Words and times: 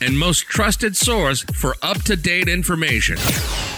and 0.00 0.18
most 0.18 0.40
trusted 0.46 0.96
source 0.96 1.42
for 1.54 1.74
up 1.82 2.02
to 2.02 2.16
date 2.16 2.48
information. 2.48 3.16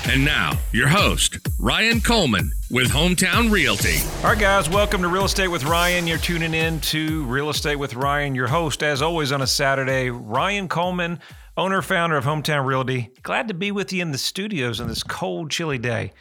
And 0.09 0.25
now, 0.25 0.59
your 0.73 0.89
host, 0.89 1.39
Ryan 1.59 2.01
Coleman 2.01 2.51
with 2.71 2.89
Hometown 2.89 3.51
Realty. 3.51 3.99
All 4.19 4.31
right, 4.31 4.39
guys, 4.39 4.69
welcome 4.69 5.03
to 5.03 5.09
Real 5.09 5.25
Estate 5.25 5.49
with 5.49 5.65
Ryan. 5.65 6.07
You're 6.07 6.19
tuning 6.19 6.55
in 6.55 6.81
to 6.81 7.25
Real 7.25 7.51
Estate 7.51 7.77
with 7.77 7.95
Ryan, 7.95 8.35
your 8.35 8.49
host, 8.49 8.83
as 8.83 9.03
always, 9.03 9.33
on 9.33 9.43
a 9.43 9.47
Saturday, 9.47 10.11
Ryan 10.11 10.69
Coleman, 10.69 11.21
owner, 11.57 11.83
founder 11.83 12.17
of 12.17 12.25
Hometown 12.25 12.67
Realty. 12.67 13.11
Glad 13.23 13.49
to 13.49 13.55
be 13.55 13.71
with 13.71 13.93
you 13.93 14.03
in 14.03 14.13
the 14.13 14.19
studios 14.19 14.81
on 14.81 14.89
this 14.89 15.03
cold, 15.03 15.51
chilly 15.51 15.79
day. 15.79 16.13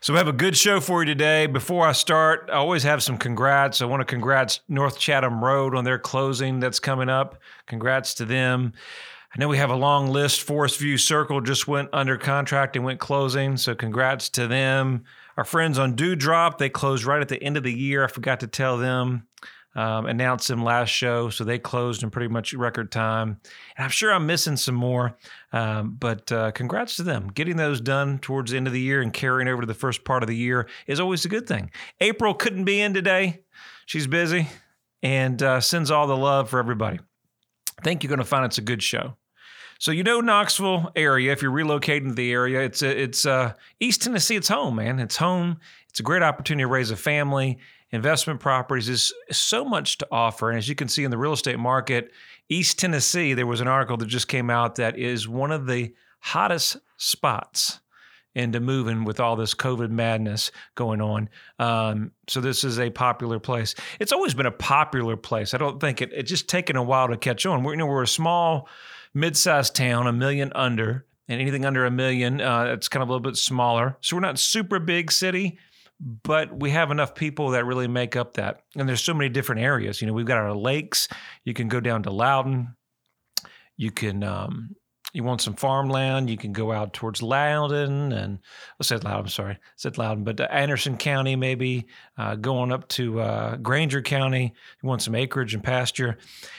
So 0.00 0.12
we 0.12 0.16
have 0.16 0.26
a 0.26 0.32
good 0.32 0.56
show 0.56 0.80
for 0.80 1.02
you 1.02 1.06
today. 1.06 1.46
Before 1.46 1.86
I 1.86 1.92
start, 1.92 2.50
I 2.50 2.56
always 2.56 2.82
have 2.82 3.04
some 3.04 3.16
congrats. 3.16 3.80
I 3.80 3.84
want 3.84 4.00
to 4.00 4.04
congrats 4.04 4.58
North 4.68 4.98
Chatham 4.98 5.44
Road 5.44 5.76
on 5.76 5.84
their 5.84 6.00
closing 6.00 6.58
that's 6.58 6.80
coming 6.80 7.08
up. 7.08 7.40
Congrats 7.66 8.14
to 8.14 8.24
them. 8.24 8.72
I 9.34 9.40
know 9.40 9.48
we 9.48 9.56
have 9.56 9.70
a 9.70 9.76
long 9.76 10.08
list. 10.08 10.42
Forest 10.42 10.78
View 10.78 10.98
Circle 10.98 11.40
just 11.40 11.66
went 11.66 11.88
under 11.94 12.18
contract 12.18 12.76
and 12.76 12.84
went 12.84 13.00
closing. 13.00 13.56
So 13.56 13.74
congrats 13.74 14.28
to 14.30 14.46
them. 14.46 15.04
Our 15.38 15.44
friends 15.44 15.78
on 15.78 15.96
Dewdrop, 15.96 16.58
they 16.58 16.68
closed 16.68 17.04
right 17.04 17.22
at 17.22 17.28
the 17.28 17.42
end 17.42 17.56
of 17.56 17.62
the 17.62 17.72
year. 17.72 18.04
I 18.04 18.08
forgot 18.08 18.40
to 18.40 18.46
tell 18.46 18.76
them, 18.76 19.26
um, 19.74 20.04
announced 20.04 20.48
them 20.48 20.62
last 20.62 20.90
show. 20.90 21.30
So 21.30 21.44
they 21.44 21.58
closed 21.58 22.02
in 22.02 22.10
pretty 22.10 22.28
much 22.28 22.52
record 22.52 22.92
time. 22.92 23.40
And 23.78 23.84
I'm 23.84 23.90
sure 23.90 24.12
I'm 24.12 24.26
missing 24.26 24.58
some 24.58 24.74
more, 24.74 25.16
um, 25.54 25.96
but 25.98 26.30
uh, 26.30 26.50
congrats 26.50 26.96
to 26.96 27.02
them. 27.02 27.28
Getting 27.28 27.56
those 27.56 27.80
done 27.80 28.18
towards 28.18 28.50
the 28.50 28.58
end 28.58 28.66
of 28.66 28.74
the 28.74 28.80
year 28.80 29.00
and 29.00 29.14
carrying 29.14 29.48
over 29.48 29.62
to 29.62 29.66
the 29.66 29.72
first 29.72 30.04
part 30.04 30.22
of 30.22 30.26
the 30.26 30.36
year 30.36 30.68
is 30.86 31.00
always 31.00 31.24
a 31.24 31.30
good 31.30 31.46
thing. 31.46 31.70
April 32.02 32.34
couldn't 32.34 32.64
be 32.64 32.82
in 32.82 32.92
today. 32.92 33.44
She's 33.86 34.06
busy 34.06 34.48
and 35.02 35.42
uh, 35.42 35.62
sends 35.62 35.90
all 35.90 36.06
the 36.06 36.16
love 36.18 36.50
for 36.50 36.58
everybody. 36.58 37.00
I 37.78 37.82
think 37.82 38.02
you're 38.02 38.10
going 38.10 38.18
to 38.18 38.24
find 38.26 38.44
it's 38.44 38.58
a 38.58 38.62
good 38.62 38.82
show. 38.82 39.16
So 39.82 39.90
you 39.90 40.04
know 40.04 40.20
Knoxville 40.20 40.92
area. 40.94 41.32
If 41.32 41.42
you're 41.42 41.50
relocating 41.50 42.10
to 42.10 42.14
the 42.14 42.30
area, 42.30 42.60
it's 42.60 42.82
it's 42.82 43.26
uh, 43.26 43.54
East 43.80 44.02
Tennessee. 44.02 44.36
It's 44.36 44.46
home, 44.46 44.76
man. 44.76 45.00
It's 45.00 45.16
home. 45.16 45.58
It's 45.88 45.98
a 45.98 46.04
great 46.04 46.22
opportunity 46.22 46.62
to 46.62 46.68
raise 46.68 46.92
a 46.92 46.96
family. 46.96 47.58
Investment 47.90 48.38
properties 48.38 48.88
is 48.88 49.12
so 49.32 49.64
much 49.64 49.98
to 49.98 50.06
offer, 50.12 50.50
and 50.50 50.56
as 50.56 50.68
you 50.68 50.76
can 50.76 50.86
see 50.86 51.02
in 51.02 51.10
the 51.10 51.18
real 51.18 51.32
estate 51.32 51.58
market, 51.58 52.12
East 52.48 52.78
Tennessee. 52.78 53.34
There 53.34 53.44
was 53.44 53.60
an 53.60 53.66
article 53.66 53.96
that 53.96 54.06
just 54.06 54.28
came 54.28 54.50
out 54.50 54.76
that 54.76 54.96
is 54.96 55.26
one 55.26 55.50
of 55.50 55.66
the 55.66 55.92
hottest 56.20 56.76
spots 56.96 57.80
into 58.36 58.60
moving 58.60 59.02
with 59.02 59.18
all 59.18 59.34
this 59.34 59.52
COVID 59.52 59.90
madness 59.90 60.52
going 60.76 61.00
on. 61.00 61.28
Um, 61.58 62.12
so 62.28 62.40
this 62.40 62.62
is 62.62 62.78
a 62.78 62.90
popular 62.90 63.40
place. 63.40 63.74
It's 63.98 64.12
always 64.12 64.32
been 64.32 64.46
a 64.46 64.52
popular 64.52 65.16
place. 65.16 65.54
I 65.54 65.58
don't 65.58 65.80
think 65.80 66.00
it. 66.00 66.12
It's 66.12 66.30
just 66.30 66.48
taken 66.48 66.76
a 66.76 66.84
while 66.84 67.08
to 67.08 67.16
catch 67.16 67.44
on. 67.46 67.64
We're 67.64 67.72
you 67.72 67.78
know 67.78 67.86
we're 67.86 68.04
a 68.04 68.06
small 68.06 68.68
mid-sized 69.14 69.74
town, 69.74 70.06
a 70.06 70.12
million 70.12 70.52
under, 70.54 71.06
and 71.28 71.40
anything 71.40 71.64
under 71.64 71.84
a 71.84 71.90
million, 71.90 72.40
uh, 72.40 72.64
it's 72.64 72.88
kind 72.88 73.02
of 73.02 73.08
a 73.08 73.12
little 73.12 73.22
bit 73.22 73.36
smaller. 73.36 73.96
So 74.00 74.16
we're 74.16 74.20
not 74.20 74.38
super 74.38 74.78
big 74.78 75.12
city, 75.12 75.58
but 76.00 76.58
we 76.58 76.70
have 76.70 76.90
enough 76.90 77.14
people 77.14 77.50
that 77.50 77.64
really 77.64 77.88
make 77.88 78.16
up 78.16 78.34
that. 78.34 78.62
And 78.76 78.88
there's 78.88 79.02
so 79.02 79.14
many 79.14 79.28
different 79.28 79.60
areas. 79.62 80.00
You 80.00 80.08
know, 80.08 80.12
we've 80.12 80.26
got 80.26 80.38
our 80.38 80.54
lakes. 80.54 81.08
You 81.44 81.54
can 81.54 81.68
go 81.68 81.80
down 81.80 82.02
to 82.04 82.10
Loudon. 82.10 82.76
You 83.76 83.90
can 83.90 84.22
um, 84.24 84.74
you 85.12 85.22
want 85.22 85.40
some 85.40 85.54
farmland, 85.54 86.30
you 86.30 86.36
can 86.36 86.52
go 86.52 86.72
out 86.72 86.92
towards 86.92 87.22
Loudon 87.22 88.12
and 88.12 88.38
I 88.80 88.84
said 88.84 89.04
Loudon, 89.04 89.28
sorry, 89.28 89.54
I 89.54 89.58
said 89.76 89.98
Loudon, 89.98 90.24
but 90.24 90.40
Anderson 90.40 90.96
County 90.96 91.36
maybe 91.36 91.86
uh, 92.16 92.36
going 92.36 92.72
up 92.72 92.88
to 92.88 93.20
uh, 93.20 93.56
Grainger 93.56 94.02
County. 94.02 94.54
You 94.82 94.88
want 94.88 95.02
some 95.02 95.14
acreage 95.14 95.54
and 95.54 95.62
pasture, 95.62 96.16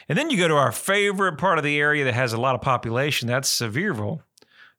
and 0.07 0.17
then 0.17 0.29
you 0.29 0.37
go 0.37 0.47
to 0.47 0.55
our 0.55 0.71
favorite 0.71 1.37
part 1.37 1.57
of 1.57 1.63
the 1.63 1.79
area 1.79 2.05
that 2.05 2.13
has 2.13 2.33
a 2.33 2.39
lot 2.39 2.55
of 2.55 2.61
population. 2.61 3.27
That's 3.27 3.49
Sevierville. 3.49 4.21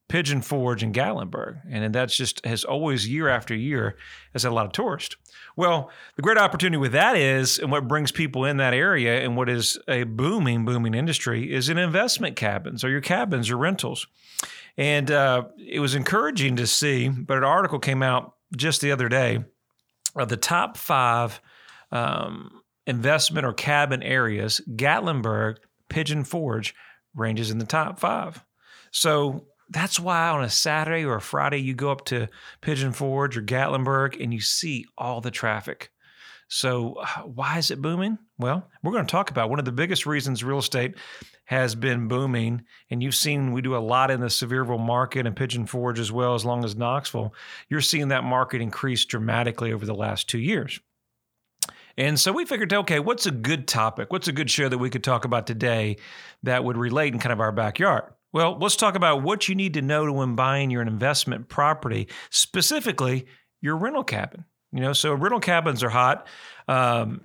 Pigeon 0.07 0.41
Forge 0.41 0.83
and 0.83 0.93
Gatlinburg. 0.93 1.61
And 1.69 1.93
that's 1.93 2.15
just 2.15 2.45
has 2.45 2.63
always 2.63 3.07
year 3.07 3.27
after 3.27 3.55
year 3.55 3.97
has 4.33 4.43
had 4.43 4.51
a 4.51 4.55
lot 4.55 4.65
of 4.65 4.71
tourists. 4.71 5.15
Well, 5.55 5.89
the 6.15 6.21
great 6.21 6.37
opportunity 6.37 6.77
with 6.77 6.91
that 6.91 7.17
is, 7.17 7.59
and 7.59 7.71
what 7.71 7.87
brings 7.87 8.11
people 8.11 8.45
in 8.45 8.57
that 8.57 8.73
area 8.73 9.21
and 9.21 9.35
what 9.37 9.49
is 9.49 9.79
a 9.87 10.03
booming, 10.03 10.65
booming 10.65 10.93
industry 10.93 11.51
is 11.53 11.69
in 11.69 11.77
investment 11.77 12.35
cabins 12.35 12.83
or 12.83 12.89
your 12.89 13.01
cabins 13.01 13.49
or 13.49 13.57
rentals. 13.57 14.05
And 14.77 15.09
uh, 15.09 15.45
it 15.57 15.79
was 15.79 15.95
encouraging 15.95 16.57
to 16.57 16.67
see, 16.67 17.07
but 17.07 17.37
an 17.37 17.43
article 17.43 17.79
came 17.79 18.03
out 18.03 18.35
just 18.55 18.81
the 18.81 18.91
other 18.91 19.07
day 19.07 19.43
of 20.15 20.29
the 20.29 20.37
top 20.37 20.77
five 20.77 21.41
um, 21.91 22.61
investment 22.85 23.45
or 23.45 23.53
cabin 23.53 24.03
areas. 24.03 24.61
Gatlinburg, 24.75 25.57
Pigeon 25.89 26.23
Forge 26.23 26.75
ranges 27.15 27.49
in 27.49 27.57
the 27.57 27.65
top 27.65 27.99
five. 27.99 28.43
So 28.91 29.47
that's 29.75 29.99
why 29.99 30.29
on 30.29 30.41
a 30.41 30.49
Saturday 30.49 31.03
or 31.03 31.15
a 31.15 31.21
Friday, 31.21 31.57
you 31.57 31.73
go 31.73 31.91
up 31.91 32.05
to 32.05 32.29
Pigeon 32.61 32.93
Forge 32.93 33.35
or 33.35 33.41
Gatlinburg 33.41 34.23
and 34.23 34.33
you 34.33 34.39
see 34.39 34.85
all 34.97 35.19
the 35.19 35.31
traffic. 35.31 35.91
So, 36.47 36.93
uh, 36.93 37.23
why 37.23 37.57
is 37.57 37.71
it 37.71 37.81
booming? 37.81 38.17
Well, 38.37 38.65
we're 38.81 38.93
going 38.93 39.05
to 39.05 39.11
talk 39.11 39.31
about 39.31 39.49
one 39.49 39.59
of 39.59 39.65
the 39.65 39.73
biggest 39.73 40.05
reasons 40.05 40.45
real 40.45 40.59
estate 40.59 40.95
has 41.45 41.75
been 41.75 42.07
booming. 42.07 42.63
And 42.89 43.03
you've 43.03 43.15
seen 43.15 43.51
we 43.51 43.61
do 43.61 43.75
a 43.75 43.79
lot 43.79 44.11
in 44.11 44.21
the 44.21 44.27
Sevierville 44.27 44.79
market 44.79 45.27
and 45.27 45.35
Pigeon 45.35 45.65
Forge 45.65 45.99
as 45.99 46.09
well, 46.09 46.35
as 46.35 46.45
long 46.45 46.63
as 46.63 46.77
Knoxville. 46.77 47.33
You're 47.67 47.81
seeing 47.81 48.07
that 48.07 48.23
market 48.23 48.61
increase 48.61 49.03
dramatically 49.03 49.73
over 49.73 49.85
the 49.85 49.93
last 49.93 50.29
two 50.29 50.39
years. 50.39 50.79
And 51.97 52.17
so 52.17 52.31
we 52.31 52.45
figured, 52.45 52.71
okay, 52.71 52.99
what's 52.99 53.25
a 53.25 53.31
good 53.31 53.67
topic? 53.67 54.09
What's 54.09 54.29
a 54.29 54.33
good 54.33 54.49
show 54.49 54.69
that 54.69 54.77
we 54.77 54.89
could 54.89 55.03
talk 55.03 55.25
about 55.25 55.47
today 55.47 55.97
that 56.43 56.63
would 56.63 56.77
relate 56.77 57.13
in 57.13 57.19
kind 57.19 57.33
of 57.33 57.41
our 57.41 57.51
backyard? 57.51 58.13
Well, 58.35 58.57
let's 58.59 58.75
talk 58.75 58.95
about 58.95 59.23
what 59.23 59.47
you 59.47 59.55
need 59.55 59.75
to 59.75 59.81
know 59.81 60.11
when 60.11 60.35
buying 60.35 60.69
your 60.69 60.81
investment 60.81 61.47
property, 61.47 62.09
specifically 62.31 63.27
your 63.61 63.77
rental 63.77 64.03
cabin. 64.03 64.43
You 64.73 64.81
know, 64.81 64.91
so 64.91 65.13
rental 65.13 65.39
cabins 65.39 65.81
are 65.83 65.89
hot. 65.89 66.27
Um, 66.67 67.21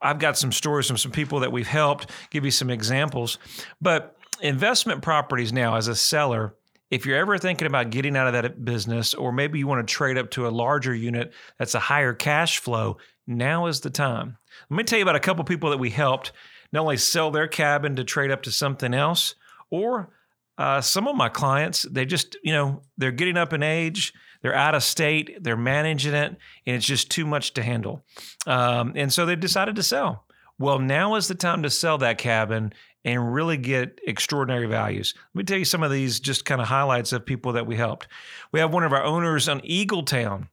I've 0.00 0.20
got 0.20 0.38
some 0.38 0.52
stories 0.52 0.86
from 0.86 0.96
some 0.96 1.10
people 1.10 1.40
that 1.40 1.50
we've 1.50 1.66
helped, 1.66 2.08
give 2.30 2.44
you 2.44 2.52
some 2.52 2.70
examples. 2.70 3.38
But 3.80 4.16
investment 4.40 5.02
properties 5.02 5.52
now, 5.52 5.74
as 5.74 5.88
a 5.88 5.96
seller, 5.96 6.54
if 6.88 7.04
you're 7.04 7.18
ever 7.18 7.36
thinking 7.36 7.66
about 7.66 7.90
getting 7.90 8.16
out 8.16 8.28
of 8.28 8.34
that 8.34 8.64
business, 8.64 9.12
or 9.12 9.32
maybe 9.32 9.58
you 9.58 9.66
want 9.66 9.84
to 9.84 9.92
trade 9.92 10.16
up 10.16 10.30
to 10.30 10.46
a 10.46 10.50
larger 10.50 10.94
unit 10.94 11.32
that's 11.58 11.74
a 11.74 11.80
higher 11.80 12.12
cash 12.12 12.60
flow, 12.60 12.98
now 13.26 13.66
is 13.66 13.80
the 13.80 13.90
time. 13.90 14.38
Let 14.70 14.76
me 14.76 14.84
tell 14.84 15.00
you 15.00 15.04
about 15.04 15.16
a 15.16 15.20
couple 15.20 15.42
people 15.42 15.70
that 15.70 15.78
we 15.78 15.90
helped 15.90 16.30
not 16.72 16.82
only 16.82 16.96
sell 16.96 17.32
their 17.32 17.48
cabin 17.48 17.96
to 17.96 18.04
trade 18.04 18.30
up 18.30 18.42
to 18.44 18.52
something 18.52 18.94
else, 18.94 19.34
or 19.68 20.10
uh, 20.56 20.80
some 20.80 21.08
of 21.08 21.16
my 21.16 21.28
clients, 21.28 21.82
they 21.82 22.04
just, 22.04 22.36
you 22.42 22.52
know, 22.52 22.82
they're 22.96 23.12
getting 23.12 23.36
up 23.36 23.52
in 23.52 23.62
age, 23.62 24.12
they're 24.42 24.54
out 24.54 24.74
of 24.74 24.82
state, 24.82 25.42
they're 25.42 25.56
managing 25.56 26.14
it, 26.14 26.36
and 26.66 26.76
it's 26.76 26.86
just 26.86 27.10
too 27.10 27.26
much 27.26 27.54
to 27.54 27.62
handle. 27.62 28.04
Um, 28.46 28.92
and 28.94 29.12
so 29.12 29.26
they 29.26 29.36
decided 29.36 29.76
to 29.76 29.82
sell. 29.82 30.26
Well, 30.58 30.78
now 30.78 31.16
is 31.16 31.26
the 31.26 31.34
time 31.34 31.62
to 31.64 31.70
sell 31.70 31.98
that 31.98 32.18
cabin 32.18 32.72
and 33.04 33.34
really 33.34 33.56
get 33.56 34.00
extraordinary 34.06 34.66
values. 34.66 35.14
Let 35.34 35.38
me 35.38 35.44
tell 35.44 35.58
you 35.58 35.64
some 35.64 35.82
of 35.82 35.90
these 35.90 36.20
just 36.20 36.44
kind 36.44 36.60
of 36.60 36.68
highlights 36.68 37.12
of 37.12 37.26
people 37.26 37.52
that 37.52 37.66
we 37.66 37.76
helped. 37.76 38.06
We 38.52 38.60
have 38.60 38.72
one 38.72 38.84
of 38.84 38.92
our 38.92 39.02
owners 39.02 39.48
on 39.48 39.60
Eagletown. 39.60 40.48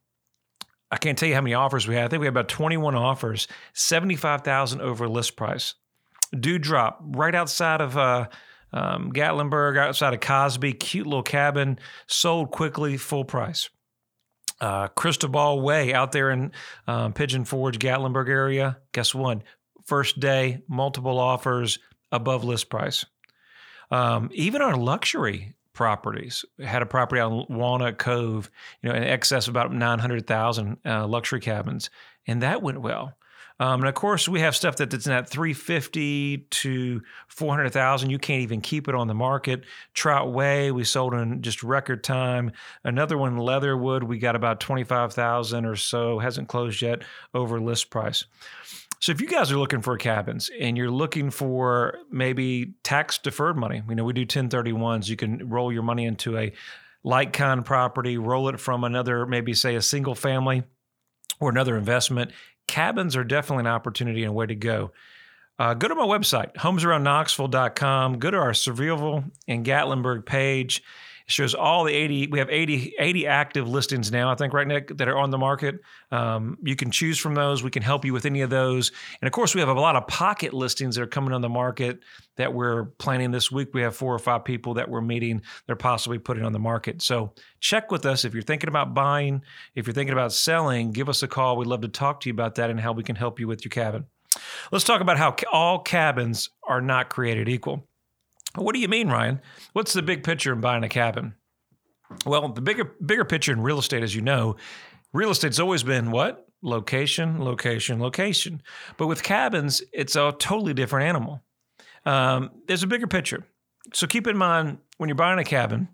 I 0.90 0.98
can't 0.98 1.18
tell 1.18 1.30
you 1.30 1.36
how 1.36 1.42
many 1.42 1.54
offers 1.54 1.88
we 1.88 1.96
had. 1.96 2.06
I 2.06 2.08
think 2.10 2.20
we 2.20 2.26
had 2.26 2.34
about 2.34 2.50
21 2.50 2.96
offers, 2.96 3.48
75,000 3.74 4.82
over 4.82 5.08
list 5.08 5.38
price. 5.38 5.76
Dewdrop 6.38 7.00
right 7.02 7.36
outside 7.36 7.80
of 7.80 7.98
uh, 7.98 8.28
um, 8.74 9.12
Gatlinburg 9.12 9.78
outside 9.78 10.14
of 10.14 10.20
Cosby, 10.20 10.74
cute 10.74 11.08
little 11.08 11.24
cabin, 11.24 11.80
sold 12.08 12.52
quickly, 12.52 12.98
full 12.98 13.26
price. 13.26 13.70
Uh, 14.60 14.88
Cristobal 14.90 15.62
Way 15.62 15.94
out 15.94 16.12
there 16.12 16.30
in 16.30 16.52
um, 16.88 17.14
Pigeon 17.14 17.46
Forge, 17.46 17.80
Gatlinburg 17.80 18.30
area. 18.30 18.78
Guess 18.94 19.16
what? 19.16 19.42
First 19.86 20.20
day, 20.20 20.62
multiple 20.68 21.18
offers 21.18 21.80
above 22.12 22.44
list 22.44 22.70
price. 22.70 23.06
Um, 23.90 24.30
even 24.34 24.62
our 24.62 24.78
luxury 24.78 25.56
properties 25.74 26.46
had 26.64 26.82
a 26.82 26.86
property 26.86 27.20
on 27.22 27.46
Walnut 27.50 27.98
Cove, 27.98 28.52
you 28.82 28.90
know, 28.90 28.96
in 28.96 29.04
excess 29.04 29.48
of 29.48 29.54
about 29.54 29.74
nine 29.74 30.00
hundred 30.00 30.28
thousand 30.28 30.78
uh, 30.86 31.08
luxury 31.08 31.40
cabins, 31.40 31.90
and 32.28 32.44
that 32.44 32.62
went 32.62 32.82
well. 32.82 33.18
Um, 33.62 33.82
and 33.82 33.88
of 33.88 33.94
course, 33.94 34.28
we 34.28 34.40
have 34.40 34.56
stuff 34.56 34.76
that's 34.76 35.06
in 35.06 35.12
that 35.12 35.30
350 35.30 36.48
to 36.50 37.02
400,000. 37.28 38.10
You 38.10 38.18
can't 38.18 38.42
even 38.42 38.60
keep 38.60 38.88
it 38.88 38.96
on 38.96 39.08
the 39.08 39.14
market. 39.14 39.66
Trout 39.94 40.34
Way, 40.34 40.72
we 40.72 40.84
sold 40.84 41.14
in 41.14 41.44
just 41.44 41.62
record 41.62 42.04
time. 42.04 42.54
Another 42.84 43.20
one, 43.20 43.38
Leatherwood, 43.38 44.02
we 44.02 44.18
got 44.18 44.36
about 44.36 44.62
25,000 44.62 45.66
or 45.66 45.76
so, 45.76 46.18
hasn't 46.18 46.48
closed 46.48 46.82
yet 46.82 47.04
over 47.36 47.62
list 47.62 47.92
price. 47.92 48.26
So 49.00 49.12
if 49.12 49.22
you 49.22 49.28
guys 49.28 49.52
are 49.52 49.60
looking 49.60 49.82
for 49.82 49.96
cabins 49.96 50.50
and 50.60 50.76
you're 50.76 50.90
looking 50.90 51.30
for 51.30 52.00
maybe 52.10 52.74
tax 52.82 53.20
deferred 53.20 53.58
money, 53.58 53.84
you 53.88 53.94
know, 53.94 54.04
we 54.04 54.14
do 54.14 54.26
1031s. 54.26 55.08
You 55.08 55.18
can 55.18 55.48
roll 55.48 55.72
your 55.72 55.84
money 55.84 56.06
into 56.06 56.36
a 56.36 56.52
like 57.04 57.32
kind 57.32 57.64
property, 57.64 58.18
roll 58.18 58.50
it 58.50 58.60
from 58.60 58.84
another, 58.84 59.28
maybe 59.28 59.54
say 59.54 59.76
a 59.76 59.84
single 59.84 60.16
family 60.16 60.64
or 61.40 61.50
another 61.50 61.78
investment. 61.78 62.32
Cabins 62.72 63.18
are 63.18 63.26
definitely 63.26 63.64
an 63.64 63.68
opportunity 63.68 64.24
and 64.24 64.30
a 64.30 64.34
way 64.34 64.46
to 64.46 64.56
go. 64.56 64.92
Uh, 65.60 65.74
go 65.74 65.90
to 65.90 65.94
my 65.94 66.06
website, 66.06 66.54
homesaroundknoxville.com. 66.54 68.18
Go 68.18 68.32
to 68.32 68.38
our 68.38 68.52
Sevierville 68.52 69.30
and 69.46 69.66
Gatlinburg 69.66 70.26
page 70.26 70.82
shows 71.28 71.54
all 71.54 71.84
the 71.84 71.94
80 71.94 72.28
we 72.28 72.40
have 72.40 72.50
80 72.50 72.96
80 73.00 73.28
active 73.28 73.68
listings 73.68 74.12
now 74.12 74.32
i 74.32 74.36
think 74.36 74.54
right 74.54 74.68
nick 74.68 74.98
that 74.98 75.08
are 75.08 75.18
on 75.18 75.32
the 75.32 75.38
market. 75.38 75.80
Um, 76.12 76.58
you 76.62 76.76
can 76.76 76.92
choose 76.92 77.18
from 77.18 77.36
those. 77.36 77.64
We 77.64 77.72
can 77.72 77.84
help 77.84 78.06
you 78.06 78.14
with 78.14 78.26
any 78.26 78.42
of 78.42 78.50
those. 78.50 78.92
And 79.22 79.28
of 79.28 79.32
course 79.32 79.56
we 79.56 79.62
have 79.62 79.70
a 79.70 79.74
lot 79.74 79.96
of 79.96 80.08
pocket 80.08 80.54
listings 80.54 80.96
that 80.96 81.02
are 81.02 81.08
coming 81.08 81.34
on 81.34 81.42
the 81.42 81.50
market 81.50 82.00
that 82.38 82.54
we're 82.54 82.86
planning 82.86 83.32
this 83.32 83.52
week. 83.52 83.74
We 83.74 83.82
have 83.82 83.96
four 83.96 84.14
or 84.14 84.20
five 84.20 84.44
people 84.44 84.76
that 84.76 84.90
we're 84.90 85.02
meeting. 85.02 85.42
They're 85.68 85.76
possibly 85.76 86.20
putting 86.20 86.44
on 86.44 86.54
the 86.54 86.60
market. 86.60 87.02
So 87.02 87.34
check 87.60 87.92
with 87.92 88.06
us. 88.06 88.26
If 88.26 88.34
you're 88.34 88.44
thinking 88.44 88.70
about 88.70 88.94
buying 88.94 89.42
if 89.76 89.88
you're 89.88 89.94
thinking 89.94 90.14
about 90.14 90.34
selling 90.34 90.92
give 90.92 91.10
us 91.10 91.24
a 91.24 91.28
call. 91.28 91.58
We'd 91.58 91.68
love 91.68 91.82
to 91.82 91.88
talk 91.88 92.22
to 92.22 92.30
you 92.30 92.34
about 92.34 92.56
that 92.56 92.70
and 92.70 92.80
how 92.80 92.92
we 92.94 93.04
can 93.04 93.16
help 93.16 93.40
you 93.40 93.48
with 93.48 93.64
your 93.66 93.70
cabin. 93.70 94.06
Let's 94.72 94.86
talk 94.86 95.02
about 95.02 95.18
how 95.18 95.36
all 95.52 95.80
cabins 95.80 96.50
are 96.68 96.82
not 96.82 97.10
created 97.10 97.50
equal 97.50 97.88
what 98.56 98.74
do 98.74 98.80
you 98.80 98.88
mean, 98.88 99.10
Ryan? 99.10 99.42
What's 99.74 99.94
the 99.94 100.02
big 100.02 100.24
picture 100.24 100.54
in 100.54 100.62
buying 100.62 100.84
a 100.84 100.90
cabin? 100.90 101.36
Well, 102.26 102.50
the 102.50 102.62
bigger 102.62 102.96
bigger 103.06 103.26
picture 103.26 103.54
in 103.54 103.62
real 103.62 103.80
estate, 103.80 104.04
as 104.04 104.14
you 104.14 104.22
know, 104.22 104.58
real 105.14 105.32
estate's 105.32 105.60
always 105.60 105.84
been 105.84 106.12
what? 106.12 106.48
Location, 106.62 107.44
location, 107.44 108.00
location. 108.00 108.62
But 108.98 109.08
with 109.08 109.24
cabins, 109.24 109.82
it's 109.94 110.16
a 110.16 110.34
totally 110.38 110.74
different 110.74 111.08
animal. 111.08 111.42
Um, 112.06 112.52
there's 112.68 112.84
a 112.84 112.88
bigger 112.88 113.08
picture. 113.08 113.46
So 113.94 114.08
keep 114.08 114.28
in 114.28 114.38
mind 114.38 114.78
when 114.98 115.10
you're 115.10 115.16
buying 115.16 115.40
a 115.40 115.44
cabin, 115.44 115.88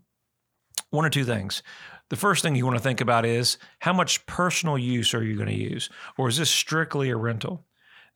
one 0.90 1.06
or 1.06 1.10
two 1.10 1.24
things. 1.24 1.64
The 2.10 2.16
first 2.16 2.42
thing 2.42 2.56
you 2.56 2.66
want 2.66 2.78
to 2.78 2.84
think 2.84 3.02
about 3.02 3.26
is 3.26 3.58
how 3.80 3.94
much 3.94 4.26
personal 4.26 4.78
use 4.78 5.14
are 5.14 5.24
you 5.24 5.36
going 5.36 5.50
to 5.50 5.56
use? 5.56 5.90
Or 6.18 6.30
is 6.30 6.38
this 6.38 6.50
strictly 6.50 7.10
a 7.10 7.18
rental? 7.18 7.66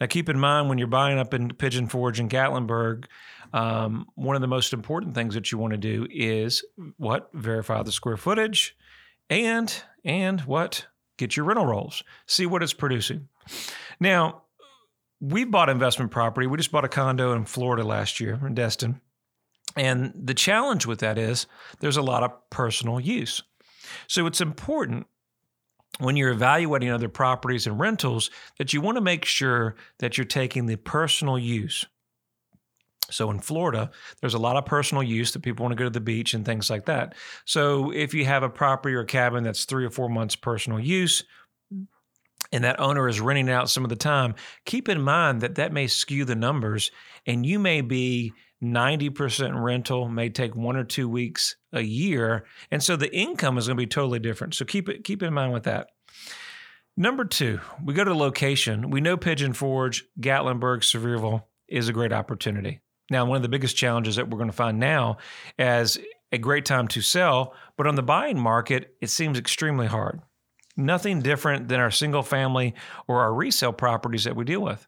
Now, 0.01 0.07
keep 0.07 0.29
in 0.29 0.39
mind 0.39 0.67
when 0.67 0.79
you're 0.79 0.87
buying 0.87 1.19
up 1.19 1.31
in 1.31 1.53
Pigeon 1.53 1.85
Forge 1.85 2.19
and 2.19 2.27
Gatlinburg, 2.27 3.05
um, 3.53 4.07
one 4.15 4.35
of 4.35 4.41
the 4.41 4.47
most 4.47 4.73
important 4.73 5.13
things 5.13 5.35
that 5.35 5.51
you 5.51 5.59
want 5.59 5.71
to 5.73 5.77
do 5.77 6.07
is 6.09 6.65
what? 6.97 7.29
Verify 7.33 7.83
the 7.83 7.91
square 7.91 8.17
footage 8.17 8.75
and, 9.29 9.71
and 10.03 10.41
what? 10.41 10.87
Get 11.17 11.37
your 11.37 11.45
rental 11.45 11.67
rolls, 11.67 12.03
see 12.25 12.47
what 12.47 12.63
it's 12.63 12.73
producing. 12.73 13.27
Now, 13.99 14.41
we 15.19 15.43
bought 15.43 15.69
investment 15.69 16.09
property. 16.09 16.47
We 16.47 16.57
just 16.57 16.71
bought 16.71 16.83
a 16.83 16.89
condo 16.89 17.33
in 17.33 17.45
Florida 17.45 17.83
last 17.83 18.19
year 18.19 18.39
in 18.43 18.55
Destin. 18.55 19.01
And 19.75 20.13
the 20.15 20.33
challenge 20.33 20.87
with 20.87 20.99
that 20.99 21.19
is 21.19 21.45
there's 21.79 21.97
a 21.97 22.01
lot 22.01 22.23
of 22.23 22.31
personal 22.49 22.99
use. 22.99 23.43
So 24.07 24.25
it's 24.25 24.41
important 24.41 25.05
when 25.99 26.15
you're 26.15 26.31
evaluating 26.31 26.89
other 26.89 27.09
properties 27.09 27.67
and 27.67 27.79
rentals 27.79 28.31
that 28.57 28.73
you 28.73 28.81
want 28.81 28.95
to 28.97 29.01
make 29.01 29.25
sure 29.25 29.75
that 29.99 30.17
you're 30.17 30.25
taking 30.25 30.65
the 30.65 30.77
personal 30.77 31.37
use. 31.37 31.85
So 33.09 33.29
in 33.29 33.39
Florida, 33.39 33.91
there's 34.21 34.33
a 34.33 34.39
lot 34.39 34.55
of 34.55 34.65
personal 34.65 35.03
use 35.03 35.33
that 35.33 35.41
people 35.41 35.63
want 35.63 35.73
to 35.73 35.77
go 35.77 35.83
to 35.83 35.89
the 35.89 35.99
beach 35.99 36.33
and 36.33 36.45
things 36.45 36.69
like 36.69 36.85
that. 36.85 37.13
So 37.45 37.91
if 37.91 38.13
you 38.13 38.25
have 38.25 38.43
a 38.43 38.49
property 38.49 38.95
or 38.95 39.01
a 39.01 39.05
cabin 39.05 39.43
that's 39.43 39.65
three 39.65 39.85
or 39.85 39.89
four 39.89 40.09
months 40.09 40.35
personal 40.35 40.79
use, 40.79 41.23
and 42.53 42.63
that 42.63 42.79
owner 42.79 43.07
is 43.07 43.21
renting 43.21 43.49
out 43.49 43.69
some 43.69 43.83
of 43.83 43.89
the 43.89 43.95
time, 43.95 44.35
keep 44.65 44.89
in 44.89 45.01
mind 45.01 45.41
that 45.41 45.55
that 45.55 45.71
may 45.71 45.87
skew 45.87 46.25
the 46.25 46.35
numbers, 46.35 46.91
and 47.25 47.45
you 47.45 47.59
may 47.59 47.81
be 47.81 48.33
90% 48.61 49.61
rental, 49.61 50.07
may 50.07 50.29
take 50.29 50.55
one 50.55 50.75
or 50.75 50.83
two 50.83 51.09
weeks 51.09 51.55
a 51.73 51.81
year, 51.81 52.45
and 52.69 52.83
so 52.83 52.95
the 52.95 53.13
income 53.15 53.57
is 53.57 53.67
going 53.67 53.77
to 53.77 53.81
be 53.81 53.87
totally 53.87 54.19
different. 54.19 54.53
So 54.53 54.65
keep 54.65 54.87
it 54.87 55.03
keep 55.03 55.23
in 55.23 55.33
mind 55.33 55.53
with 55.53 55.63
that. 55.63 55.87
Number 56.97 57.25
two, 57.25 57.59
we 57.83 57.93
go 57.93 58.03
to 58.03 58.13
location. 58.13 58.89
We 58.89 59.01
know 59.01 59.17
Pigeon 59.17 59.53
Forge, 59.53 60.05
Gatlinburg, 60.19 60.81
Sevierville 60.81 61.43
is 61.67 61.87
a 61.89 61.93
great 61.93 62.13
opportunity. 62.13 62.81
Now, 63.09 63.25
one 63.25 63.37
of 63.37 63.41
the 63.41 63.49
biggest 63.49 63.75
challenges 63.75 64.17
that 64.17 64.29
we're 64.29 64.37
going 64.37 64.49
to 64.49 64.55
find 64.55 64.79
now 64.79 65.17
as 65.57 65.97
a 66.31 66.37
great 66.37 66.65
time 66.65 66.87
to 66.89 67.01
sell, 67.01 67.55
but 67.77 67.87
on 67.87 67.95
the 67.95 68.03
buying 68.03 68.39
market, 68.39 68.95
it 69.01 69.09
seems 69.09 69.37
extremely 69.37 69.87
hard. 69.87 70.21
Nothing 70.77 71.21
different 71.21 71.67
than 71.67 71.79
our 71.79 71.91
single 71.91 72.23
family 72.23 72.73
or 73.07 73.21
our 73.21 73.33
resale 73.33 73.73
properties 73.73 74.23
that 74.25 74.35
we 74.35 74.45
deal 74.45 74.61
with. 74.61 74.87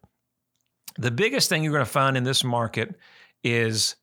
The 0.98 1.12
biggest 1.12 1.50
thing 1.50 1.64
you're 1.64 1.74
going 1.74 1.86
to 1.86 1.92
find 1.92 2.16
in 2.16 2.24
this 2.24 2.44
market 2.44 2.96
is 3.44 3.96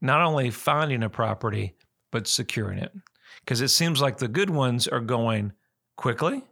not 0.00 0.20
only 0.20 0.50
finding 0.50 1.02
a 1.02 1.10
property, 1.10 1.74
but 2.12 2.26
securing 2.26 2.78
it. 2.78 2.92
Because 3.40 3.60
it 3.60 3.68
seems 3.68 4.00
like 4.00 4.18
the 4.18 4.28
good 4.28 4.50
ones 4.50 4.86
are 4.86 5.00
going 5.00 5.52
quickly, 5.96 6.44